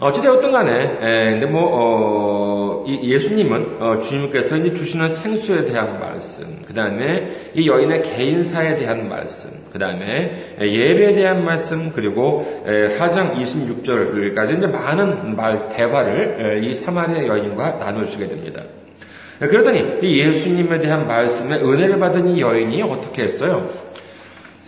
어찌되었든 0.00 0.50
간에, 0.50 0.98
에, 1.00 1.30
근데 1.30 1.46
뭐, 1.46 1.62
어, 1.70 2.33
예수님은, 2.86 3.82
어, 3.82 3.98
주님께서 4.00 4.62
주시는 4.72 5.08
생수에 5.08 5.64
대한 5.64 5.98
말씀, 6.00 6.46
그 6.66 6.74
다음에 6.74 7.50
이 7.54 7.68
여인의 7.68 8.02
개인사에 8.02 8.76
대한 8.76 9.08
말씀, 9.08 9.50
그 9.72 9.78
다음에 9.78 10.56
예배에 10.60 11.14
대한 11.14 11.44
말씀, 11.44 11.92
그리고 11.92 12.46
에, 12.66 12.88
4장 12.96 13.34
26절까지 13.36 14.58
이제 14.58 14.66
많은 14.66 15.36
말, 15.36 15.68
대화를 15.70 16.62
에, 16.64 16.66
이 16.66 16.74
사마리아 16.74 17.26
여인과 17.26 17.76
나누시게 17.76 18.28
됩니다. 18.28 18.62
그러더니 19.38 19.98
이 20.02 20.20
예수님에 20.20 20.78
대한 20.78 21.06
말씀에 21.06 21.56
은혜를 21.56 21.98
받은 21.98 22.28
이 22.28 22.40
여인이 22.40 22.82
어떻게 22.82 23.24
했어요? 23.24 23.68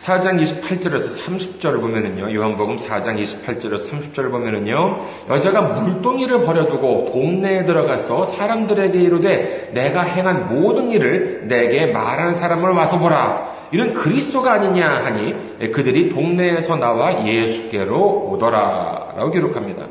4장 0.06 0.40
28절에서 0.40 1.20
30절을 1.26 1.80
보면은요, 1.80 2.32
요한복음 2.32 2.76
4장 2.76 3.20
28절에서 3.20 3.90
30절을 3.90 4.30
보면은요, 4.30 5.00
여자가 5.28 5.60
물동이를 5.62 6.42
버려두고 6.42 7.10
동네에 7.12 7.64
들어가서 7.64 8.26
사람들에게 8.26 8.96
이르되 8.96 9.72
내가 9.75 10.02
행한 10.02 10.54
모든 10.54 10.92
일을 10.92 11.48
내게 11.48 11.86
말하는 11.86 12.34
사람을 12.34 12.70
와서 12.70 13.00
보라. 13.00 13.56
이런 13.72 13.94
그리스도가 13.94 14.52
아니냐 14.52 14.86
하니 14.86 15.72
그들이 15.72 16.10
동네에서 16.10 16.76
나와 16.76 17.26
예수께로 17.26 18.30
오더라. 18.30 19.14
라고 19.16 19.30
기록합니다. 19.32 19.86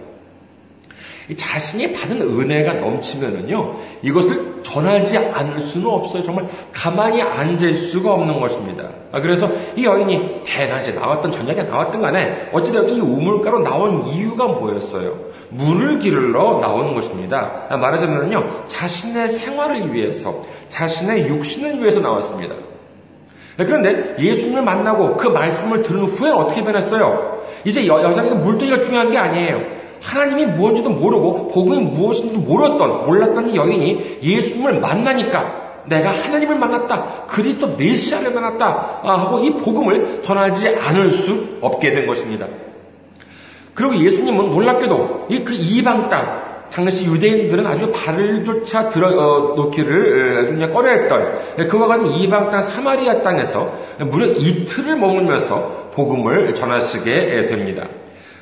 자신이 1.35 1.93
받은 1.93 2.21
은혜가 2.21 2.73
넘치면은요, 2.75 3.75
이것을 4.03 4.61
전하지 4.61 5.17
않을 5.17 5.61
수는 5.61 5.87
없어요. 5.87 6.21
정말 6.21 6.47
가만히 6.71 7.21
앉을 7.21 7.73
수가 7.73 8.13
없는 8.13 8.39
것입니다. 8.39 8.89
아, 9.11 9.21
그래서 9.21 9.49
이 9.75 9.85
여인이 9.85 10.43
대낮에 10.45 10.91
나왔던 10.91 11.31
저녁에 11.31 11.63
나왔던 11.63 12.01
간에 12.01 12.49
어찌되었든 12.53 12.97
이 12.97 12.99
우물가로 12.99 13.59
나온 13.59 14.05
이유가 14.07 14.45
뭐였어요? 14.45 15.13
물을 15.49 15.99
기르러 15.99 16.59
나오는 16.59 16.93
것입니다. 16.93 17.65
아, 17.69 17.77
말하자면요, 17.77 18.65
자신의 18.67 19.29
생활을 19.29 19.93
위해서, 19.93 20.43
자신의 20.69 21.27
육신을 21.27 21.79
위해서 21.79 22.01
나왔습니다. 22.01 22.55
네, 23.57 23.65
그런데 23.65 24.15
예수님을 24.19 24.61
만나고 24.61 25.15
그 25.15 25.27
말씀을 25.27 25.81
들은 25.81 26.03
후에 26.03 26.29
어떻게 26.29 26.63
변했어요? 26.63 27.43
이제 27.63 27.87
여, 27.87 28.03
여자에게 28.03 28.35
물동이가 28.35 28.79
중요한 28.79 29.11
게 29.11 29.17
아니에요. 29.17 29.74
하나님이 30.05 30.45
무엇인지도 30.45 30.89
모르고 30.91 31.47
복음이 31.47 31.79
무엇인지도 31.85 32.39
몰랐던 32.41 33.05
몰랐던 33.07 33.49
이 33.49 33.55
여인이 33.55 34.19
예수님을 34.21 34.79
만나니까 34.79 35.63
내가 35.85 36.11
하나님을 36.11 36.57
만났다. 36.57 37.25
그리스도 37.27 37.75
메시아를 37.75 38.31
만났다. 38.33 39.01
아, 39.03 39.15
하고 39.19 39.39
이 39.39 39.51
복음을 39.51 40.21
전하지 40.23 40.77
않을 40.77 41.11
수 41.11 41.57
없게 41.61 41.91
된 41.91 42.07
것입니다. 42.07 42.47
그리고 43.73 43.95
예수님은 43.97 44.49
놀랍게도 44.51 45.27
이 45.29 45.43
그 45.43 45.53
이방 45.53 46.09
땅, 46.09 46.41
당시 46.71 47.05
유대인들은 47.05 47.65
아주 47.67 47.91
발을조차 47.91 48.89
들어 48.89 49.09
어, 49.09 49.55
놓기를 49.55 50.47
그냥 50.47 50.71
꺼려했던 50.73 51.67
그와 51.67 51.87
같은 51.87 52.07
이방 52.07 52.49
땅 52.49 52.61
사마리아 52.61 53.21
땅에서 53.21 53.71
무려 53.99 54.25
이틀을 54.25 54.95
머물면서 54.95 55.91
복음을 55.93 56.55
전하시게 56.55 57.45
됩니다. 57.47 57.87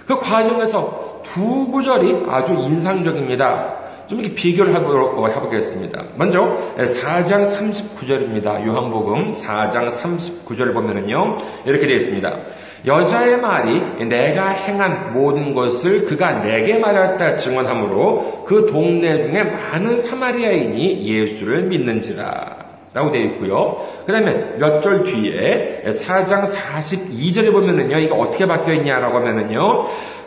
그 0.08 0.20
과정에서 0.20 1.03
두 1.24 1.68
구절이 1.72 2.26
아주 2.28 2.54
인상적입니다. 2.54 3.82
좀 4.08 4.20
이렇게 4.20 4.36
비교를 4.36 4.76
해보, 4.76 5.28
해보겠습니다. 5.28 6.04
먼저 6.16 6.58
4장 6.78 7.56
39절입니다. 7.58 8.66
요한복음 8.68 9.32
4장 9.32 9.90
39절을 9.90 10.74
보면은요 10.74 11.38
이렇게 11.66 11.88
되어 11.88 11.96
있습니다. 11.96 12.38
여자의 12.86 13.38
말이 13.38 14.06
내가 14.06 14.50
행한 14.50 15.14
모든 15.14 15.54
것을 15.56 16.04
그가 16.04 16.44
내게 16.44 16.78
말했다 16.78 17.38
증언하므로 17.38 18.44
그 18.46 18.66
동네 18.66 19.22
중에 19.22 19.42
많은 19.44 19.96
사마리아인이 19.96 21.08
예수를 21.08 21.64
믿는지라. 21.64 22.64
라고 22.94 23.10
되어 23.10 23.22
있고요. 23.24 23.78
그 24.06 24.12
다음에 24.12 24.58
몇 24.60 24.82
절 24.82 25.04
뒤에 25.04 25.82
4장 25.88 26.44
42절에 26.44 27.52
보면은요, 27.52 27.98
이거 27.98 28.16
어떻게 28.18 28.46
바뀌어 28.46 28.76
있냐라고 28.76 29.18
하면은요, 29.18 29.84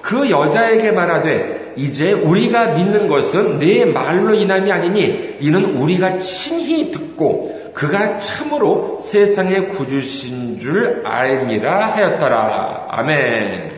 그 0.07 0.31
여자에게 0.31 0.93
말하되 0.93 1.73
이제 1.75 2.13
우리가 2.13 2.75
믿는 2.75 3.09
것은 3.09 3.59
내 3.59 3.85
말로 3.85 4.35
인함이 4.35 4.71
아니니 4.71 5.37
이는 5.41 5.77
우리가 5.77 6.19
친히 6.19 6.93
듣고 6.93 7.73
그가 7.75 8.19
참으로 8.19 8.99
세상의 9.01 9.71
구주신 9.71 10.61
줄 10.61 11.03
알미라 11.05 11.89
하였더라. 11.89 12.87
아멘. 12.89 13.71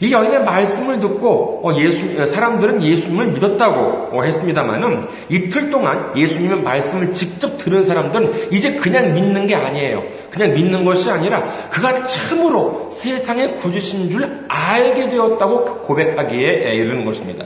이 0.00 0.12
여인의 0.12 0.44
말씀을 0.44 1.00
듣고 1.00 1.60
어, 1.64 1.74
예수 1.76 2.26
사람들은 2.26 2.82
예수님을 2.82 3.28
믿었다고 3.32 4.18
어, 4.18 4.22
했습니다만은 4.22 5.04
이틀 5.28 5.70
동안 5.70 6.16
예수님의 6.16 6.62
말씀을 6.62 7.12
직접 7.12 7.58
들은 7.58 7.82
사람들은 7.82 8.52
이제 8.52 8.74
그냥 8.74 9.14
믿는 9.14 9.46
게 9.46 9.54
아니에요. 9.54 10.02
그냥 10.30 10.54
믿는 10.54 10.84
것이 10.84 11.10
아니라 11.10 11.44
그가 11.70 12.04
참으로 12.04 12.88
세상의 12.90 13.56
구주신 13.58 14.10
줄 14.10 14.44
알게 14.48 15.10
되었다고 15.10 15.64
고백하기에 15.82 16.74
이르는 16.74 17.04
것입니다. 17.04 17.44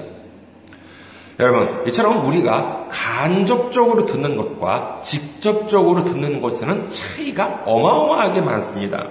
여러분, 1.41 1.87
이처럼 1.87 2.27
우리가 2.27 2.89
간접적으로 2.91 4.07
듣는 4.07 4.37
것과 4.37 5.01
직접적으로 5.05 6.03
듣는 6.03 6.41
것에는 6.41 6.89
차이가 6.91 7.63
어마어마하게 7.65 8.41
많습니다. 8.41 9.07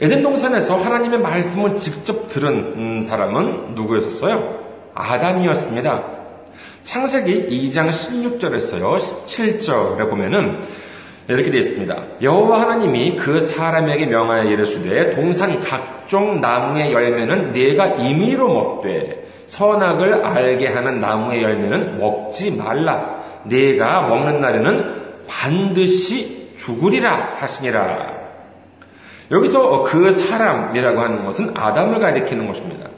에덴 0.00 0.22
동산에서 0.22 0.76
하나님의 0.76 1.18
말씀을 1.18 1.76
직접 1.78 2.28
들은 2.28 3.00
사람은 3.00 3.74
누구였었어요? 3.74 4.68
아담이었습니다. 4.94 6.04
창세기 6.84 7.48
2장 7.68 7.88
16절에서요, 7.90 8.96
17절에 8.96 10.08
보면은 10.08 10.62
이렇게 11.28 11.50
되어 11.50 11.58
있습니다. 11.58 12.02
여호와 12.22 12.60
하나님이 12.62 13.16
그 13.16 13.40
사람에게 13.40 14.06
명하여 14.06 14.44
이르시되 14.44 15.16
동산 15.16 15.60
각종 15.60 16.40
나무의 16.40 16.92
열매는 16.92 17.52
네가 17.52 17.96
임의로 17.96 18.54
먹되 18.54 19.26
선악을 19.46 20.24
알게 20.24 20.68
하는 20.68 21.00
나무의 21.00 21.42
열매는 21.42 21.98
먹지 21.98 22.56
말라. 22.56 23.18
네가 23.44 24.02
먹는 24.02 24.40
날에는 24.40 25.08
반드시 25.26 26.52
죽으리라 26.56 27.34
하시니라. 27.36 28.17
여기서 29.30 29.82
그 29.82 30.10
사람이라고 30.10 31.00
하는 31.00 31.24
것은 31.24 31.56
아담을 31.56 32.00
가리키는 32.00 32.46
것입니다. 32.46 32.88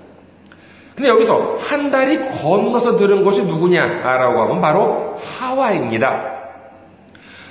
근데 0.95 1.09
여기서 1.09 1.59
한 1.63 1.91
달이 1.91 2.29
건너서 2.43 2.97
들은 2.97 3.25
것이 3.25 3.43
누구냐라고 3.45 4.43
하면 4.43 4.61
바로 4.61 5.19
하와입니다. 5.39 6.41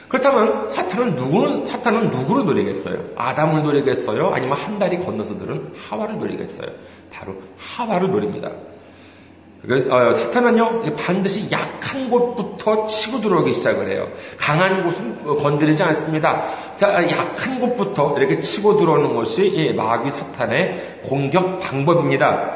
그렇다면 0.07 0.69
사탄은 0.69 1.15
누구는 1.15 1.65
사탄은 1.65 2.09
누구를 2.09 2.45
노리겠어요? 2.45 2.97
아담을 3.15 3.63
노리겠어요? 3.63 4.31
아니면 4.33 4.57
한 4.57 4.79
달이 4.79 4.99
건너서 4.99 5.37
들은 5.37 5.71
하와를 5.87 6.17
노리겠어요? 6.17 6.67
바로 7.11 7.35
하와를 7.57 8.09
노립니다. 8.09 8.49
어, 9.67 10.11
사탄은요 10.13 10.95
반드시 10.95 11.51
약한 11.51 12.09
곳부터 12.09 12.87
치고 12.87 13.19
들어오기 13.19 13.53
시작을 13.55 13.91
해요. 13.91 14.07
강한 14.37 14.83
곳은 14.85 15.37
건드리지 15.37 15.83
않습니다. 15.83 16.75
자, 16.77 17.09
약한 17.09 17.59
곳부터 17.59 18.15
이렇게 18.17 18.39
치고 18.39 18.77
들어오는 18.77 19.15
것이 19.15 19.73
마귀 19.75 20.11
사탄의 20.11 21.01
공격 21.03 21.59
방법입니다. 21.59 22.55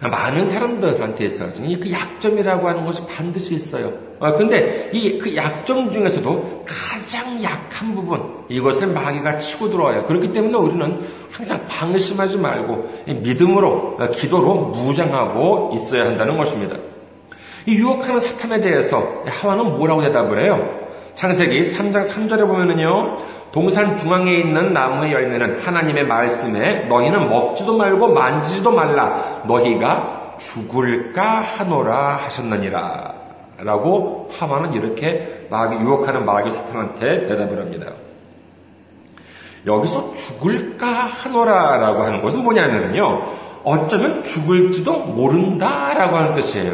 많은 0.00 0.46
사람들한테 0.46 1.24
있어요. 1.24 1.52
그 1.54 1.92
약점이라고 1.92 2.68
하는 2.68 2.84
것이 2.84 3.06
반드시 3.06 3.54
있어요. 3.54 3.92
어, 4.22 4.32
근데 4.34 4.88
이 4.92 5.18
그 5.18 5.34
약점 5.34 5.90
중에서도 5.90 6.64
가장 6.66 7.42
약한 7.42 7.92
부분, 7.94 8.22
이것을 8.48 8.86
마귀가 8.88 9.38
치고 9.38 9.70
들어와요. 9.70 10.04
그렇기 10.06 10.32
때문에 10.32 10.56
우리는 10.56 11.00
항상 11.32 11.60
방심하지 11.68 12.38
말고 12.38 12.88
믿음으로, 13.06 13.96
어, 13.98 14.06
기도로 14.12 14.54
무장하고 14.54 15.72
있어야 15.74 16.06
한다는 16.06 16.36
것입니다. 16.36 16.76
이 17.66 17.74
유혹하는 17.74 18.20
사탄에 18.20 18.60
대해서 18.60 19.22
하와는 19.26 19.76
뭐라고 19.76 20.02
대답을 20.02 20.40
해요? 20.40 20.78
창세기 21.14 21.62
3장 21.62 22.08
3절에 22.08 22.46
보면은요, 22.46 23.18
동산 23.50 23.96
중앙에 23.96 24.34
있는 24.36 24.72
나무의 24.72 25.12
열매는 25.12 25.60
하나님의 25.60 26.06
말씀에 26.06 26.86
너희는 26.86 27.28
먹지도 27.28 27.76
말고 27.76 28.08
만지지도 28.08 28.70
말라. 28.70 29.42
너희가 29.46 30.36
죽을까 30.38 31.40
하노라 31.40 32.16
하셨느니라. 32.16 33.21
라고 33.64 34.28
하마는 34.32 34.74
이렇게 34.74 35.46
마귀, 35.50 35.76
유혹하는 35.76 36.24
마귀 36.24 36.50
사탄한테 36.50 37.26
대답을 37.26 37.58
합니다. 37.60 37.92
여기서 39.66 40.14
죽을까 40.14 40.86
하노라 40.86 41.76
라고 41.76 42.02
하는 42.02 42.20
것은 42.22 42.42
뭐냐면요. 42.42 43.22
어쩌면 43.64 44.22
죽을지도 44.22 44.98
모른다 44.98 45.94
라고 45.94 46.16
하는 46.16 46.34
뜻이에요. 46.34 46.72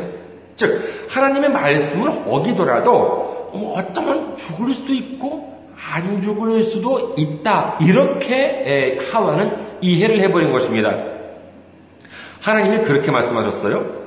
즉, 0.56 1.06
하나님의 1.10 1.50
말씀을 1.50 2.22
어기더라도 2.26 3.50
어쩌면 3.74 4.36
죽을 4.36 4.72
수도 4.72 4.94
있고 4.94 5.58
안 5.92 6.22
죽을 6.22 6.62
수도 6.62 7.14
있다. 7.16 7.78
이렇게 7.80 8.98
하와는 9.12 9.78
이해를 9.82 10.20
해버린 10.20 10.50
것입니다. 10.50 10.96
하나님이 12.40 12.84
그렇게 12.84 13.10
말씀하셨어요. 13.10 13.98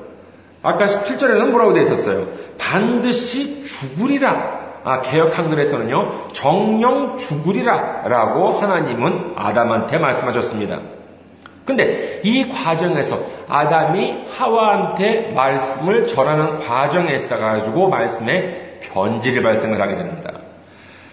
아까 0.63 0.85
17절에는 0.85 1.51
뭐라고 1.51 1.73
되어 1.73 1.83
있었어요? 1.83 2.27
반드시 2.61 3.65
죽으리라. 3.65 4.61
아, 4.83 5.01
개혁 5.01 5.37
한글에서는요, 5.37 6.29
정령 6.31 7.17
죽으리라. 7.17 8.03
라고 8.05 8.51
하나님은 8.51 9.33
아담한테 9.35 9.97
말씀하셨습니다. 9.97 10.79
근데 11.65 12.21
이 12.23 12.49
과정에서 12.49 13.19
아담이 13.47 14.25
하와한테 14.35 15.33
말씀을 15.35 16.07
전하는 16.07 16.59
과정에 16.59 17.13
있어가지고 17.15 17.89
말씀에 17.89 18.79
변질이 18.81 19.43
발생을 19.43 19.79
하게 19.79 19.95
됩니다. 19.95 20.31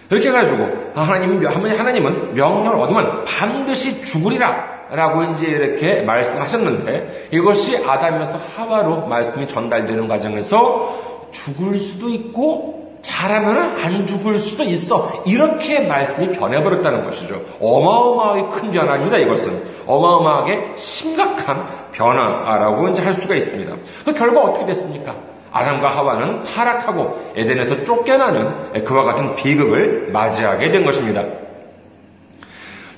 그렇게 0.09 0.29
해가지고 0.29 0.91
하나님 0.95 1.45
하나님은 1.45 2.33
명령을 2.33 2.79
얻으면 2.79 3.23
반드시 3.25 4.03
죽으리라. 4.03 4.79
라고 4.91 5.23
이제 5.33 5.45
이렇게 5.45 6.01
말씀하셨는데 6.01 7.29
이것이 7.31 7.77
아담에서 7.85 8.39
하와로 8.55 9.05
말씀이 9.05 9.47
전달되는 9.47 10.07
과정에서 10.07 11.18
죽을 11.31 11.79
수도 11.79 12.09
있고 12.09 12.79
잘하면 13.01 13.79
안 13.79 14.05
죽을 14.05 14.39
수도 14.39 14.63
있어. 14.63 15.23
이렇게 15.25 15.79
말씀이 15.87 16.37
변해버렸다는 16.37 17.05
것이죠. 17.05 17.41
어마어마하게 17.61 18.43
큰 18.49 18.71
변화입니다, 18.71 19.17
이것은. 19.17 19.63
어마어마하게 19.85 20.73
심각한 20.75 21.65
변화라고 21.93 22.89
이제 22.89 23.01
할 23.01 23.13
수가 23.13 23.35
있습니다. 23.35 23.73
그 24.05 24.13
결과 24.13 24.41
어떻게 24.41 24.65
됐습니까? 24.65 25.15
아담과 25.51 25.89
하와는 25.89 26.43
타락하고 26.43 27.33
에덴에서 27.35 27.83
쫓겨나는 27.83 28.83
그와 28.83 29.03
같은 29.03 29.35
비극을 29.35 30.09
맞이하게 30.11 30.69
된 30.69 30.85
것입니다. 30.85 31.23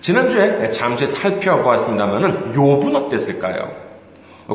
지난주에 0.01 0.69
잠시 0.71 1.05
살펴보았습니다만은 1.05 2.53
욥은 2.53 2.95
어땠을까요? 2.95 3.90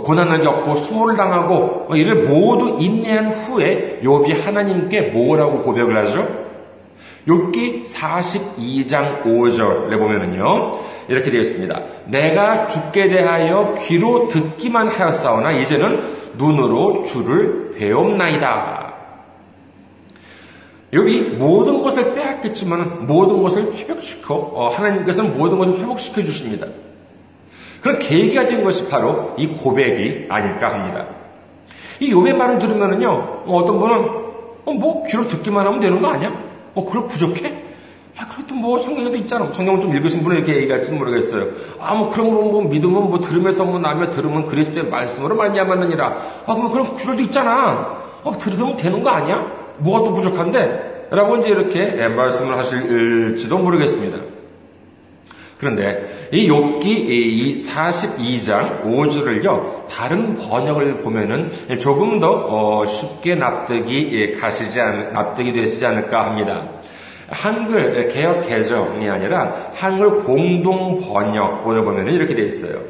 고난을 0.02 0.42
겪고 0.42 0.74
수모를 0.74 1.16
당하고 1.16 1.94
이를 1.94 2.24
모두 2.28 2.76
인내한 2.80 3.30
후에 3.30 4.00
욥이 4.02 4.42
하나님께 4.42 5.12
뭐라고 5.12 5.62
고백을 5.62 5.96
하죠? 5.98 6.46
욥기 7.26 7.84
42장 7.84 9.24
5절에 9.24 9.98
보면은요. 9.98 10.78
이렇게 11.08 11.30
되어 11.30 11.40
있습니다. 11.40 11.82
내가 12.06 12.66
죽게 12.68 13.08
대하여 13.08 13.74
귀로 13.80 14.28
듣기만 14.28 14.88
하였사오나 14.88 15.52
이제는 15.52 16.14
눈으로 16.38 17.04
주를 17.04 17.74
배옵나이다. 17.78 18.94
여기 20.92 21.20
모든 21.20 21.82
것을 21.82 22.14
빼앗겼지만 22.14 23.06
모든 23.06 23.42
것을 23.42 23.74
회복시켜 23.74 24.34
어, 24.34 24.68
하나님께서는 24.68 25.36
모든 25.36 25.58
것을 25.58 25.78
회복시켜 25.80 26.22
주십니다. 26.22 26.66
그런 27.86 28.00
계기가 28.00 28.46
된 28.46 28.64
것이 28.64 28.88
바로 28.88 29.32
이 29.38 29.46
고백이 29.46 30.26
아닐까 30.28 30.72
합니다. 30.72 31.06
이 32.00 32.12
욥의 32.12 32.34
말을 32.34 32.58
들으면은요 32.58 33.44
뭐 33.46 33.62
어떤 33.62 33.78
분은 33.78 33.94
어, 34.64 34.72
뭐 34.72 35.06
귀로 35.06 35.28
듣기만 35.28 35.64
하면 35.64 35.78
되는 35.78 36.02
거 36.02 36.08
아니야? 36.08 36.36
어 36.74 36.84
그걸 36.84 37.06
부족해? 37.06 37.62
아, 38.18 38.26
그래도 38.34 38.56
뭐 38.56 38.80
성경에도 38.80 39.16
있잖아. 39.18 39.52
성경을 39.52 39.82
좀 39.82 39.94
읽으신 39.94 40.24
분은 40.24 40.38
이렇게 40.38 40.56
얘기할지는 40.56 40.98
모르겠어요. 40.98 41.46
아, 41.78 41.94
뭐 41.94 42.10
그런 42.10 42.30
거뭐 42.30 42.62
믿으면 42.62 43.08
뭐 43.08 43.20
들으면서 43.20 43.64
뭐 43.64 43.78
나며 43.78 44.10
들으면 44.10 44.46
그리스도의 44.46 44.88
말씀으로 44.88 45.36
말미암았느니라. 45.36 46.06
아, 46.46 46.54
그럼 46.54 46.72
그런 46.72 46.94
구절도 46.94 47.22
있잖아. 47.22 48.02
어, 48.24 48.36
들으면 48.36 48.76
되는 48.78 49.04
거 49.04 49.10
아니야? 49.10 49.46
뭐가 49.78 50.06
또 50.06 50.12
부족한데? 50.12 51.08
라고 51.10 51.36
이제 51.36 51.50
이렇게 51.50 52.08
말씀을 52.08 52.58
하실지도 52.58 53.58
모르겠습니다. 53.58 54.35
그런데 55.58 56.28
이 56.32 56.48
욥기 56.48 56.84
이 56.84 57.56
42장 57.56 58.84
5절을요 58.84 59.88
다른 59.88 60.36
번역을 60.36 60.98
보면은 60.98 61.50
조금 61.80 62.20
더 62.20 62.30
어, 62.30 62.84
쉽게 62.84 63.36
납득이 63.36 64.10
예, 64.12 64.32
가시지 64.38 64.80
않, 64.80 65.12
납득이 65.12 65.52
되시지 65.52 65.86
않을까 65.86 66.26
합니다. 66.26 66.68
한글 67.28 68.08
개혁 68.08 68.46
개정이 68.46 69.08
아니라 69.08 69.70
한글 69.72 70.18
공동 70.18 71.00
번역본을 71.00 71.84
보면 71.84 72.08
이렇게 72.12 72.34
되어 72.34 72.44
있어요. 72.44 72.80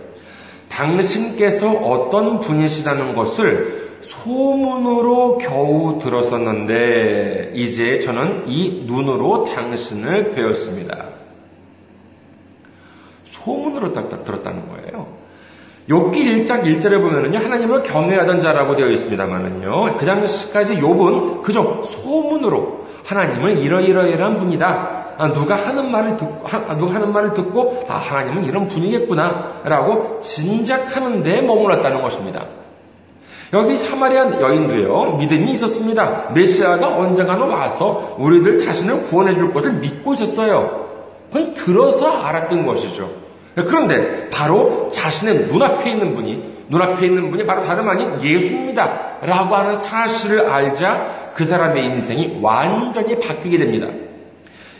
당신께서 0.69 1.71
어떤 1.71 2.41
분이시라는 2.41 3.15
것을 3.15 3.87
소문으로 4.03 5.39
겨우 5.39 6.01
들었었는데 6.03 7.53
이제 7.55 8.01
저는 8.01 8.45
이 8.47 8.85
눈으로 8.87 9.45
당신을 9.45 10.33
배웠습니다. 10.33 11.17
소문으로 13.45 13.93
들었다는 13.93 14.69
거예요. 14.69 15.07
욥기 15.89 16.15
1장 16.15 16.65
1절에 16.65 17.01
보면은요, 17.01 17.39
하나님을 17.39 17.83
경외하던 17.85 18.41
자라고 18.41 18.75
되어 18.75 18.89
있습니다만은요, 18.89 19.97
그 19.99 20.05
당시까지 20.05 20.81
욥은 20.81 21.43
그저 21.43 21.83
소문으로 21.85 22.87
하나님은 23.05 23.59
이러이러이러한 23.59 24.39
분이다. 24.39 25.05
아, 25.19 25.33
누가 25.33 25.55
하는 25.55 25.91
말을 25.91 26.17
듣고, 26.17 26.47
아, 26.47 26.77
누가 26.77 26.95
하는 26.95 27.13
말을 27.13 27.35
듣고, 27.35 27.87
아, 27.89 27.95
하나님은 27.95 28.45
이런 28.45 28.67
분이겠구나. 28.69 29.63
라고 29.65 30.21
진작하는 30.21 31.23
데 31.23 31.41
머물렀다는 31.41 32.03
것입니다. 32.03 32.45
여기 33.53 33.77
사마리아 33.77 34.41
여인도요, 34.41 35.19
믿음이 35.19 35.53
있었습니다. 35.53 36.31
메시아가 36.35 36.97
언젠가는 36.97 37.47
와서 37.49 38.17
우리들 38.19 38.59
자신을 38.59 39.05
구원해 39.05 39.33
줄 39.33 39.55
것을 39.55 39.75
믿고 39.75 40.15
있었어요. 40.15 40.87
그건 41.33 41.55
들어서 41.55 42.11
알았던 42.11 42.67
것이죠. 42.67 43.26
그런데 43.65 44.29
바로 44.31 44.89
자신의 44.93 45.47
눈앞에 45.47 45.91
있는 45.91 46.15
분이 46.15 46.57
눈앞에 46.69 47.07
있는 47.07 47.31
분이 47.31 47.47
바로 47.47 47.65
다름 47.65 47.89
아닌 47.89 48.23
예수입니다. 48.23 49.19
라고 49.23 49.55
하는 49.55 49.75
사실을 49.77 50.49
알자 50.49 51.33
그 51.35 51.45
사람의 51.45 51.85
인생이 51.85 52.39
완전히 52.43 53.19
바뀌게 53.19 53.59
됩니다. 53.59 53.89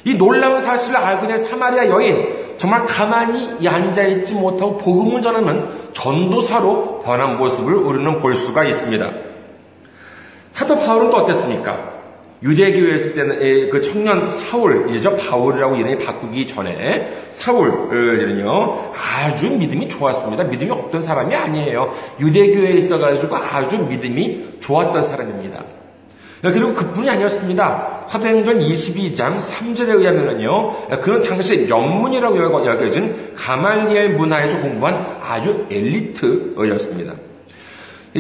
이 0.05 0.17
놀라운 0.17 0.61
사실을 0.61 0.97
알고 0.97 1.25
있는 1.25 1.47
사마리아 1.47 1.89
여인, 1.89 2.57
정말 2.59 2.87
가만히 2.87 3.67
앉아있지 3.67 4.35
못하고 4.35 4.77
복음을 4.77 5.21
전하는 5.21 5.69
전도사로 5.93 7.01
변한 7.01 7.39
모습을 7.39 7.75
우리는 7.75 8.21
볼 8.21 8.37
수가 8.37 8.65
있습니다. 8.65 9.11
사도 10.53 10.79
바울은 10.79 11.11
또 11.11 11.19
어땠습니까? 11.19 11.96
유대교에 12.47 12.95
있을 12.95 13.15
때는 13.15 13.71
그 13.71 13.81
청년 13.81 14.29
사울이죠. 14.29 15.17
바울이라고 15.17 15.77
이름이 15.77 16.05
바꾸기 16.05 16.47
전에 16.47 17.13
사울은요 17.31 18.93
아주 18.95 19.51
믿음이 19.51 19.89
좋았습니다. 19.89 20.45
믿음이 20.45 20.71
없던 20.71 21.01
사람이 21.01 21.35
아니에요. 21.35 21.93
유대교에 22.21 22.71
있어가지고 22.73 23.37
아주 23.37 23.79
믿음이 23.79 24.61
좋았던 24.61 25.03
사람입니다. 25.03 25.65
그리고 26.43 26.75
그뿐이 26.75 27.11
아니었습니다. 27.11 28.05
사도행전 28.09 28.59
22장 28.59 29.41
3절에 29.41 29.99
의하면은요, 29.99 31.01
그는 31.01 31.23
당시 31.25 31.69
영문이라고 31.69 32.67
여겨진 32.67 33.33
가말리엘 33.35 34.11
문화에서 34.11 34.61
공부한 34.61 35.19
아주 35.21 35.67
엘리트였습니다. 35.71 37.15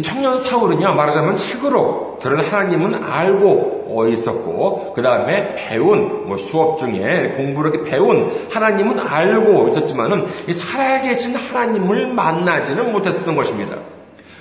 청년 0.03 0.37
사울은요, 0.37 0.95
말하자면 0.95 1.37
책으로 1.37 2.19
들은 2.21 2.45
하나님은 2.45 3.03
알고 3.03 4.07
있었고, 4.13 4.93
그 4.95 5.03
다음에 5.03 5.55
배운, 5.55 6.27
뭐 6.27 6.37
수업 6.37 6.79
중에 6.79 7.33
공부를 7.37 7.85
배운 7.85 8.31
하나님은 8.51 9.01
알고 9.01 9.69
있었지만은, 9.69 10.27
살아계신 10.53 11.35
하나님을 11.35 12.13
만나지는 12.13 12.93
못했었던 12.93 13.35
것입니다. 13.35 13.77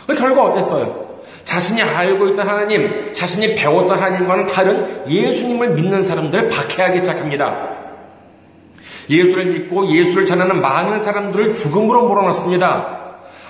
그 0.07 0.15
결과 0.15 0.43
어땠어요? 0.43 1.05
자신이 1.45 1.81
알고 1.81 2.29
있던 2.29 2.47
하나님, 2.47 3.13
자신이 3.13 3.55
배웠던 3.55 3.97
하나님과는 3.97 4.47
다른 4.47 5.03
예수님을 5.07 5.69
믿는 5.75 6.01
사람들 6.01 6.49
박해하기 6.49 6.99
시작합니다. 6.99 7.69
예수를 9.09 9.45
믿고 9.45 9.87
예수를 9.87 10.25
전하는 10.25 10.59
많은 10.61 10.97
사람들을 10.97 11.53
죽음으로 11.53 12.07
몰아넣습니다. 12.07 13.04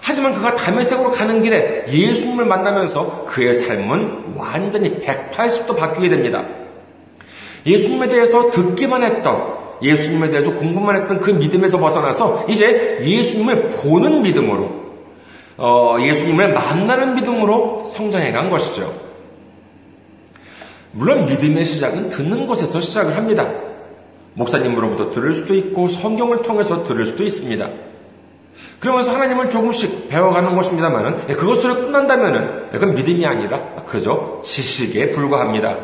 하지만 0.08 0.36
그가 0.36 0.56
담에색으로 0.56 1.10
가는 1.10 1.42
길에 1.42 1.84
예수님을 1.90 2.46
만나면서 2.46 3.26
그의 3.26 3.56
삶은 3.56 4.36
완전히 4.36 5.00
180도 5.00 5.76
바뀌게 5.76 6.10
됩니다. 6.10 6.46
예수님에 7.66 8.08
대해서 8.08 8.52
듣기만 8.52 9.02
했던 9.02 9.56
예수님에 9.82 10.30
대해서 10.30 10.52
공부만 10.52 11.02
했던 11.02 11.20
그 11.20 11.32
믿음에서 11.32 11.80
벗어나서 11.80 12.46
이제 12.48 13.00
예수님을 13.02 13.70
보는 13.70 14.22
믿음으로 14.22 14.86
어, 15.58 15.98
예수님을 16.00 16.54
만나는 16.54 17.16
믿음으로 17.16 17.92
성장해 17.96 18.32
간 18.32 18.52
것이죠. 18.52 18.94
물론 20.92 21.26
믿음의 21.26 21.66
시작은 21.66 22.10
듣는 22.10 22.46
것에서 22.46 22.80
시작을 22.80 23.18
합니다. 23.18 23.52
목사님으로부터 24.36 25.10
들을 25.10 25.34
수도 25.34 25.56
있고 25.56 25.90
성경을 25.90 26.44
통해서 26.44 26.84
들을 26.84 27.08
수도 27.08 27.24
있습니다. 27.24 27.95
그러면서 28.80 29.14
하나님을 29.14 29.50
조금씩 29.50 30.10
배워가는 30.10 30.56
것입니다만은 30.56 31.30
예, 31.30 31.34
그것으로 31.34 31.82
끝난다면은 31.82 32.72
그건 32.72 32.94
믿음이 32.96 33.26
아니라 33.26 33.60
그저 33.88 34.42
지식에 34.44 35.12
불과합니다. 35.12 35.78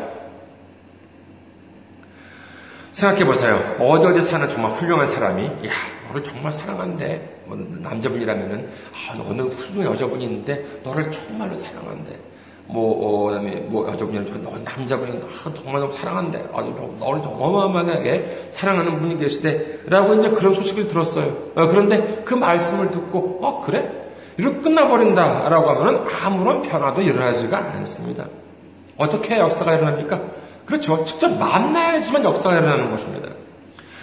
생각해 2.92 3.24
보세요. 3.24 3.76
어디 3.80 4.06
어디 4.06 4.20
사는 4.20 4.48
정말 4.48 4.72
훌륭한 4.72 5.06
사람이 5.06 5.46
야 5.46 5.70
너를 6.08 6.22
정말 6.22 6.52
사랑한대. 6.52 7.40
뭐 7.46 7.56
남자분이라면은 7.56 8.68
아 8.92 9.14
너는 9.16 9.48
훌륭한 9.48 9.92
여자분이 9.92 10.24
있는데 10.24 10.64
너를 10.84 11.10
정말로 11.10 11.54
사랑한대. 11.54 12.31
뭐, 12.72 13.26
어, 13.26 13.26
그다음에 13.28 13.56
뭐 13.68 13.86
여자분이 13.86 14.42
너 14.42 14.50
남자분이 14.64 15.18
아, 15.18 15.52
정말 15.54 15.80
너무 15.80 15.92
사랑한대. 15.92 16.38
아, 16.52 16.62
너를 16.62 17.20
어마어마하게 17.24 18.48
사랑하는 18.50 18.98
분이 18.98 19.18
계시대라고 19.18 20.14
이제 20.14 20.30
그런 20.30 20.54
소식을 20.54 20.88
들었어요. 20.88 21.26
어, 21.54 21.66
그런데 21.68 22.22
그 22.24 22.34
말씀을 22.34 22.90
듣고 22.90 23.40
어 23.42 23.62
그래? 23.64 23.90
이렇게 24.38 24.60
끝나버린다라고 24.60 25.70
하면은 25.70 26.06
아무런 26.22 26.62
변화도 26.62 27.02
일어나지가 27.02 27.58
않습니다. 27.58 28.24
어떻게 28.96 29.36
역사가 29.38 29.74
일어납니까? 29.74 30.20
그렇죠. 30.64 31.04
직접 31.04 31.28
만나야지만 31.28 32.24
역사가 32.24 32.58
일어나는 32.58 32.90
것입니다. 32.90 33.28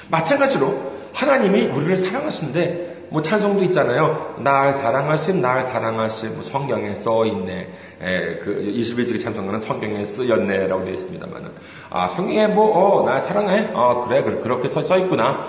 마찬가지로 0.10 0.92
하나님이 1.14 1.66
우리를 1.68 1.98
사랑하신데 1.98 2.89
뭐 3.10 3.22
찬송도 3.22 3.64
있잖아요. 3.66 4.36
날 4.40 4.72
사랑하신, 4.72 5.42
날 5.42 5.64
사랑하신, 5.64 6.36
뭐 6.36 6.44
성경에 6.44 6.96
써 6.96 7.26
있네. 7.26 7.68
에, 8.02 8.36
그 8.38 8.74
21세기 8.76 9.22
찬송가는 9.22 9.60
성경에 9.62 10.06
쓰였네라고 10.06 10.86
되어 10.86 10.94
있습니다만은 10.94 11.52
아 11.90 12.08
성경에 12.08 12.48
뭐 12.48 13.02
어, 13.02 13.06
날 13.06 13.22
사랑해? 13.22 13.72
아 13.74 14.06
그래, 14.08 14.24
그래 14.24 14.40
그렇게 14.42 14.70
써, 14.70 14.84
써 14.84 14.98
있구나. 14.98 15.48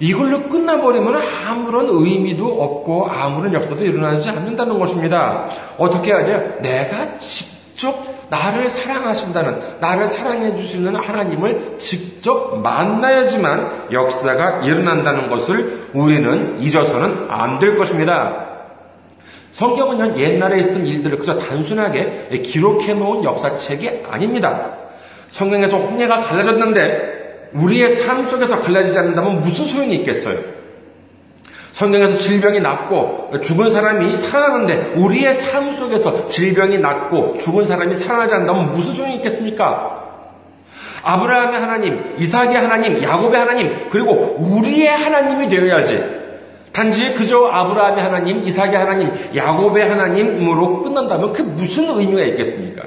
이걸로 0.00 0.48
끝나버리면 0.48 1.22
아무런 1.46 1.86
의미도 1.88 2.60
없고 2.60 3.08
아무런 3.08 3.54
역사도 3.54 3.84
일어나지 3.84 4.28
않는다는 4.30 4.78
것입니다. 4.78 5.48
어떻게 5.78 6.12
하냐? 6.12 6.60
내가 6.60 7.18
직접 7.18 8.21
나를 8.32 8.70
사랑하신다는, 8.70 9.60
나를 9.80 10.06
사랑해 10.06 10.56
주시는 10.56 10.96
하나님을 10.96 11.76
직접 11.78 12.58
만나야지만 12.62 13.88
역사가 13.92 14.62
일어난다는 14.62 15.28
것을 15.28 15.82
우리는 15.92 16.58
잊어서는 16.58 17.26
안 17.28 17.58
될 17.58 17.76
것입니다. 17.76 18.46
성경은요, 19.50 20.18
옛날에 20.18 20.60
있었던 20.60 20.86
일들을 20.86 21.18
그저 21.18 21.38
단순하게 21.38 22.40
기록해 22.42 22.94
놓은 22.94 23.22
역사책이 23.22 24.04
아닙니다. 24.08 24.76
성경에서 25.28 25.76
홍해가 25.76 26.22
갈라졌는데 26.22 27.50
우리의 27.52 27.90
삶 27.90 28.24
속에서 28.24 28.62
갈라지지 28.62 28.98
않는다면 28.98 29.42
무슨 29.42 29.66
소용이 29.66 29.94
있겠어요? 29.96 30.38
성경에서 31.72 32.18
질병이 32.18 32.60
낫고 32.60 33.40
죽은 33.42 33.72
사람이 33.72 34.16
살아나는데 34.16 34.94
우리의 34.96 35.34
삶 35.34 35.74
속에서 35.74 36.28
질병이 36.28 36.78
낫고 36.78 37.38
죽은 37.38 37.64
사람이 37.64 37.94
살아나지 37.94 38.34
않는다면 38.34 38.70
무슨 38.72 38.94
소용이 38.94 39.16
있겠습니까? 39.16 40.00
아브라함의 41.02 41.60
하나님, 41.60 42.14
이삭의 42.18 42.54
하나님, 42.54 43.02
야곱의 43.02 43.40
하나님, 43.40 43.88
그리고 43.90 44.36
우리의 44.38 44.88
하나님이 44.88 45.48
되어야지. 45.48 46.22
단지 46.72 47.12
그저 47.14 47.48
아브라함의 47.50 48.02
하나님, 48.02 48.42
이삭의 48.44 48.76
하나님, 48.76 49.10
야곱의 49.34 49.88
하나님으로 49.88 50.82
끝난다면 50.82 51.32
그 51.32 51.42
무슨 51.42 51.88
의미가 51.88 52.22
있겠습니까? 52.22 52.84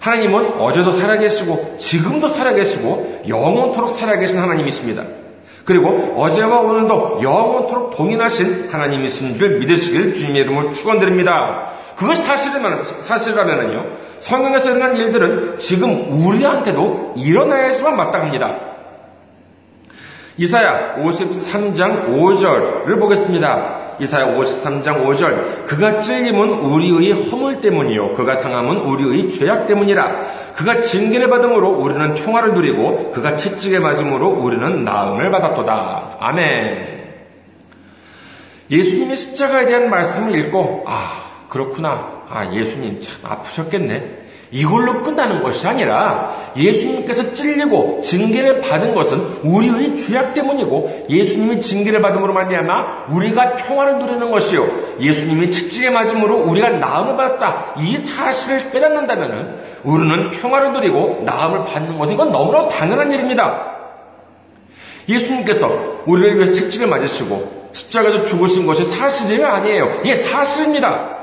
하나님은 0.00 0.54
어제도 0.58 0.92
살아계시고 0.92 1.76
지금도 1.78 2.28
살아계시고 2.28 3.22
영원토록 3.28 3.90
살아계신 3.90 4.38
하나님이십니다. 4.38 5.02
그리고 5.66 6.14
어제와 6.16 6.60
오늘도 6.60 7.18
영원토록 7.22 7.96
동일하신 7.96 8.68
하나님이신 8.70 9.36
줄 9.36 9.58
믿으시길 9.58 10.14
주님의 10.14 10.42
이름으로 10.42 10.70
축원드립니다. 10.70 11.72
그것이 11.96 12.22
사실이라면, 12.22 12.84
사실이라면요. 13.00 13.84
성경에서 14.20 14.70
일어난 14.70 14.96
일들은 14.96 15.58
지금 15.58 16.24
우리한테도 16.24 17.14
일어나야지만 17.16 17.96
마땅합니다. 17.96 18.60
이사야 20.38 20.96
53장 20.98 22.10
5절을 22.10 23.00
보겠습니다. 23.00 23.85
이사야 23.98 24.36
53장 24.36 25.04
5절 25.04 25.66
그가 25.66 26.00
찔림은 26.00 26.48
우리의 26.48 27.12
허물 27.12 27.60
때문이요 27.60 28.14
그가 28.14 28.36
상함은 28.36 28.78
우리의 28.78 29.30
죄악 29.30 29.66
때문이라 29.66 30.54
그가 30.56 30.80
징계를 30.80 31.28
받음으로 31.28 31.70
우리는 31.70 32.14
평화를 32.14 32.54
누리고 32.54 33.10
그가 33.12 33.36
채찍에 33.36 33.78
맞음으로 33.78 34.28
우리는 34.28 34.84
나음을 34.84 35.30
받았도다. 35.30 36.16
아멘. 36.18 36.96
예수님의 38.70 39.16
십자가에 39.16 39.66
대한 39.66 39.90
말씀을 39.90 40.38
읽고 40.40 40.84
아 40.86 41.44
그렇구나. 41.48 42.22
아 42.28 42.52
예수님 42.52 43.00
참 43.00 43.14
아프셨겠네. 43.22 44.25
이걸로 44.50 45.02
끝나는 45.02 45.42
것이 45.42 45.66
아니라 45.66 46.52
예수님께서 46.56 47.34
찔리고 47.34 48.00
징계를 48.00 48.60
받은 48.60 48.94
것은 48.94 49.18
우리의 49.42 49.98
죄악 49.98 50.34
때문이고 50.34 51.06
예수님이 51.10 51.60
징계를 51.60 52.00
받음으로 52.00 52.32
말미암아 52.32 53.06
우리가 53.10 53.56
평화를 53.56 53.98
누리는 53.98 54.30
것이요 54.30 54.66
예수님이 55.00 55.50
채찍에 55.50 55.90
맞음으로 55.90 56.44
우리가 56.44 56.70
나음을 56.70 57.16
받았다 57.16 57.74
이 57.80 57.98
사실을 57.98 58.70
깨닫는다면 58.70 59.60
우리는 59.82 60.30
평화를 60.30 60.72
누리고 60.72 61.22
나음을 61.24 61.64
받는 61.64 61.98
것은 61.98 62.14
이건 62.14 62.30
너무나 62.30 62.68
당연한 62.68 63.10
일입니다. 63.10 63.72
예수님께서 65.08 66.02
우리를 66.06 66.36
위해서 66.36 66.52
채찍을 66.52 66.86
맞으시고 66.86 67.70
십자가에서 67.72 68.22
죽으신 68.22 68.66
것이 68.66 68.84
사실이 68.84 69.44
아니에요. 69.44 70.00
이게 70.04 70.14
사실입니다. 70.14 71.16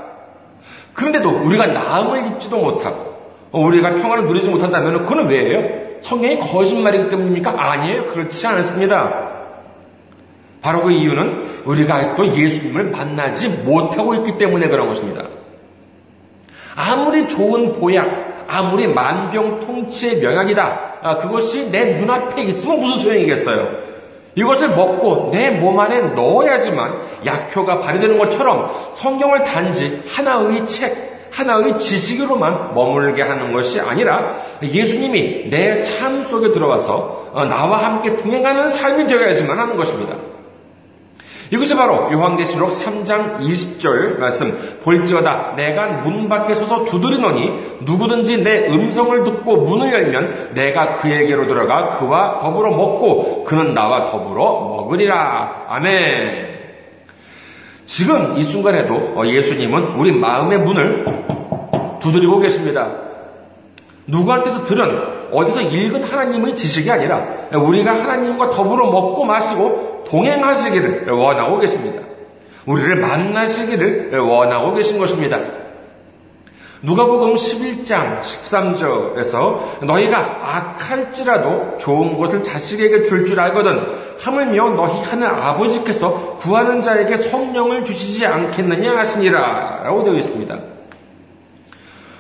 그런데도 0.94 1.30
우리가 1.30 1.68
나음을 1.68 2.28
입지도 2.28 2.58
못하고 2.58 2.98
어, 2.98 3.13
우리가 3.54 3.94
평화를 3.94 4.26
누리지 4.26 4.50
못한다면 4.50 5.06
그건 5.06 5.28
왜예요? 5.28 5.84
성경이 6.02 6.40
거짓말이기 6.40 7.10
때문입니까? 7.10 7.54
아니에요. 7.56 8.08
그렇지 8.08 8.46
않습니다. 8.48 9.30
바로 10.62 10.82
그 10.82 10.92
이유는 10.92 11.62
우리가 11.66 11.96
아직도 11.96 12.28
예수님을 12.36 12.86
만나지 12.86 13.48
못하고 13.50 14.16
있기 14.16 14.38
때문에 14.38 14.68
그런 14.68 14.88
것입니다. 14.88 15.26
아무리 16.76 17.28
좋은 17.30 17.74
보약, 17.74 18.46
아무리 18.48 18.88
만병통치의 18.88 20.22
명약이다. 20.22 20.80
아, 21.02 21.18
그것이 21.18 21.70
내 21.70 22.00
눈앞에 22.00 22.42
있으면 22.44 22.80
무슨 22.80 23.00
소용이겠어요? 23.04 23.94
이것을 24.36 24.70
먹고 24.70 25.30
내 25.32 25.52
몸 25.52 25.80
안에 25.80 26.02
넣어야지만 26.16 26.94
약효가 27.26 27.80
발휘되는 27.82 28.18
것처럼 28.18 28.72
성경을 28.96 29.44
단지 29.44 30.02
하나의 30.08 30.66
책, 30.66 31.13
하나의 31.34 31.80
지식으로만 31.80 32.74
머물게 32.74 33.22
하는 33.24 33.52
것이 33.52 33.80
아니라 33.80 34.36
예수님이 34.62 35.50
내 35.50 35.74
삶 36.00 36.24
속에 36.24 36.52
들어와서 36.52 37.30
어, 37.34 37.46
나와 37.46 37.84
함께 37.84 38.16
동행하는 38.18 38.68
삶이 38.68 39.08
되어야지만 39.08 39.58
하는 39.58 39.76
것입니다. 39.76 40.16
이것이 41.52 41.76
바로 41.76 42.12
요한계시록 42.12 42.72
3장 42.72 43.40
20절 43.40 44.18
말씀. 44.18 44.80
볼지어다 44.84 45.54
내가 45.56 45.88
문 46.02 46.28
밖에 46.28 46.56
서서 46.56 46.86
두드리노니 46.86 47.78
누구든지 47.82 48.44
내 48.44 48.68
음성을 48.70 49.24
듣고 49.24 49.58
문을 49.58 49.94
열면 49.94 50.52
내가 50.56 50.96
그에게로 50.96 51.48
들어가 51.48 51.90
그와 51.90 52.40
더불어 52.40 52.72
먹고 52.72 53.44
그는 53.44 53.74
나와 53.74 54.10
더불어 54.10 54.44
먹으리라. 54.44 55.66
아멘 55.70 56.53
지금 57.86 58.38
이 58.38 58.44
순간에도 58.44 58.96
어, 59.16 59.26
예수님은 59.26 59.96
우리 59.98 60.12
마음의 60.12 60.60
문을 60.60 61.06
두드리고 62.02 62.40
계십니다. 62.40 62.92
누구한테서 64.08 64.66
들은 64.66 65.02
어디서 65.32 65.62
읽은 65.62 66.04
하나님의 66.04 66.56
지식이 66.56 66.92
아니라 66.92 67.26
우리가 67.54 67.94
하나님과 67.94 68.50
더불어 68.50 68.92
먹고 68.92 69.26
마시고 69.26 70.04
동행하시기를 70.08 71.10
원하고 71.10 71.60
계십니다. 71.60 72.02
우리를 72.66 72.96
만나시기를 72.98 74.20
원하고 74.20 74.74
계신 74.74 74.98
것입니다. 75.00 75.40
누가복음 76.86 77.36
11장 77.36 78.22
13절에서 78.22 79.86
너희가 79.86 80.18
악할지라도 80.44 81.78
좋은 81.78 82.18
것을 82.18 82.44
자식에게 82.44 83.04
줄줄 83.04 83.40
알거든 83.40 84.18
하물며 84.20 84.72
너희 84.72 85.02
하늘 85.02 85.30
아버지께서 85.30 86.36
구하는 86.40 86.82
자에게 86.82 87.16
성령을 87.16 87.86
주시지 87.86 88.26
않겠느냐 88.26 88.98
하시니라 88.98 89.84
라고 89.84 90.04
되어 90.04 90.16
있습니다. 90.16 90.60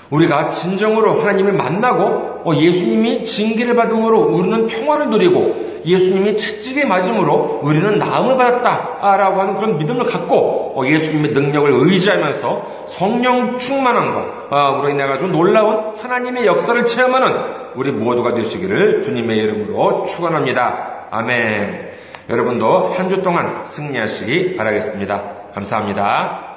우리가 0.09 0.49
진정으로 0.51 1.19
하나님을 1.19 1.51
만나고 1.51 2.03
어, 2.05 2.32
예수님이 2.55 3.23
징계를 3.23 3.75
받음으로 3.75 4.19
우리는 4.21 4.67
평화를 4.67 5.09
누리고 5.09 5.73
예수님이 5.85 6.37
채찍에 6.37 6.85
맞음으로 6.85 7.59
우리는 7.61 7.97
나음을 7.97 8.37
받았다라고 8.37 9.41
하는 9.41 9.55
그런 9.55 9.77
믿음을 9.77 10.05
갖고 10.05 10.73
어, 10.75 10.85
예수님의 10.85 11.31
능력을 11.31 11.69
의지하면서 11.71 12.85
성령 12.87 13.57
충만함과 13.57 14.79
으로 14.79 14.89
인해 14.89 15.05
가지고 15.07 15.31
놀라운 15.31 15.95
하나님의 15.97 16.45
역사를 16.45 16.85
체험하는 16.85 17.35
우리 17.75 17.91
모두가 17.91 18.33
되시기를 18.33 19.01
주님의 19.01 19.37
이름으로 19.37 20.05
축원합니다. 20.05 21.07
아멘. 21.11 21.89
여러분도 22.29 22.93
한 22.97 23.09
주 23.09 23.21
동안 23.21 23.65
승리하시기 23.65 24.55
바라겠습니다. 24.55 25.21
감사합니다. 25.53 26.52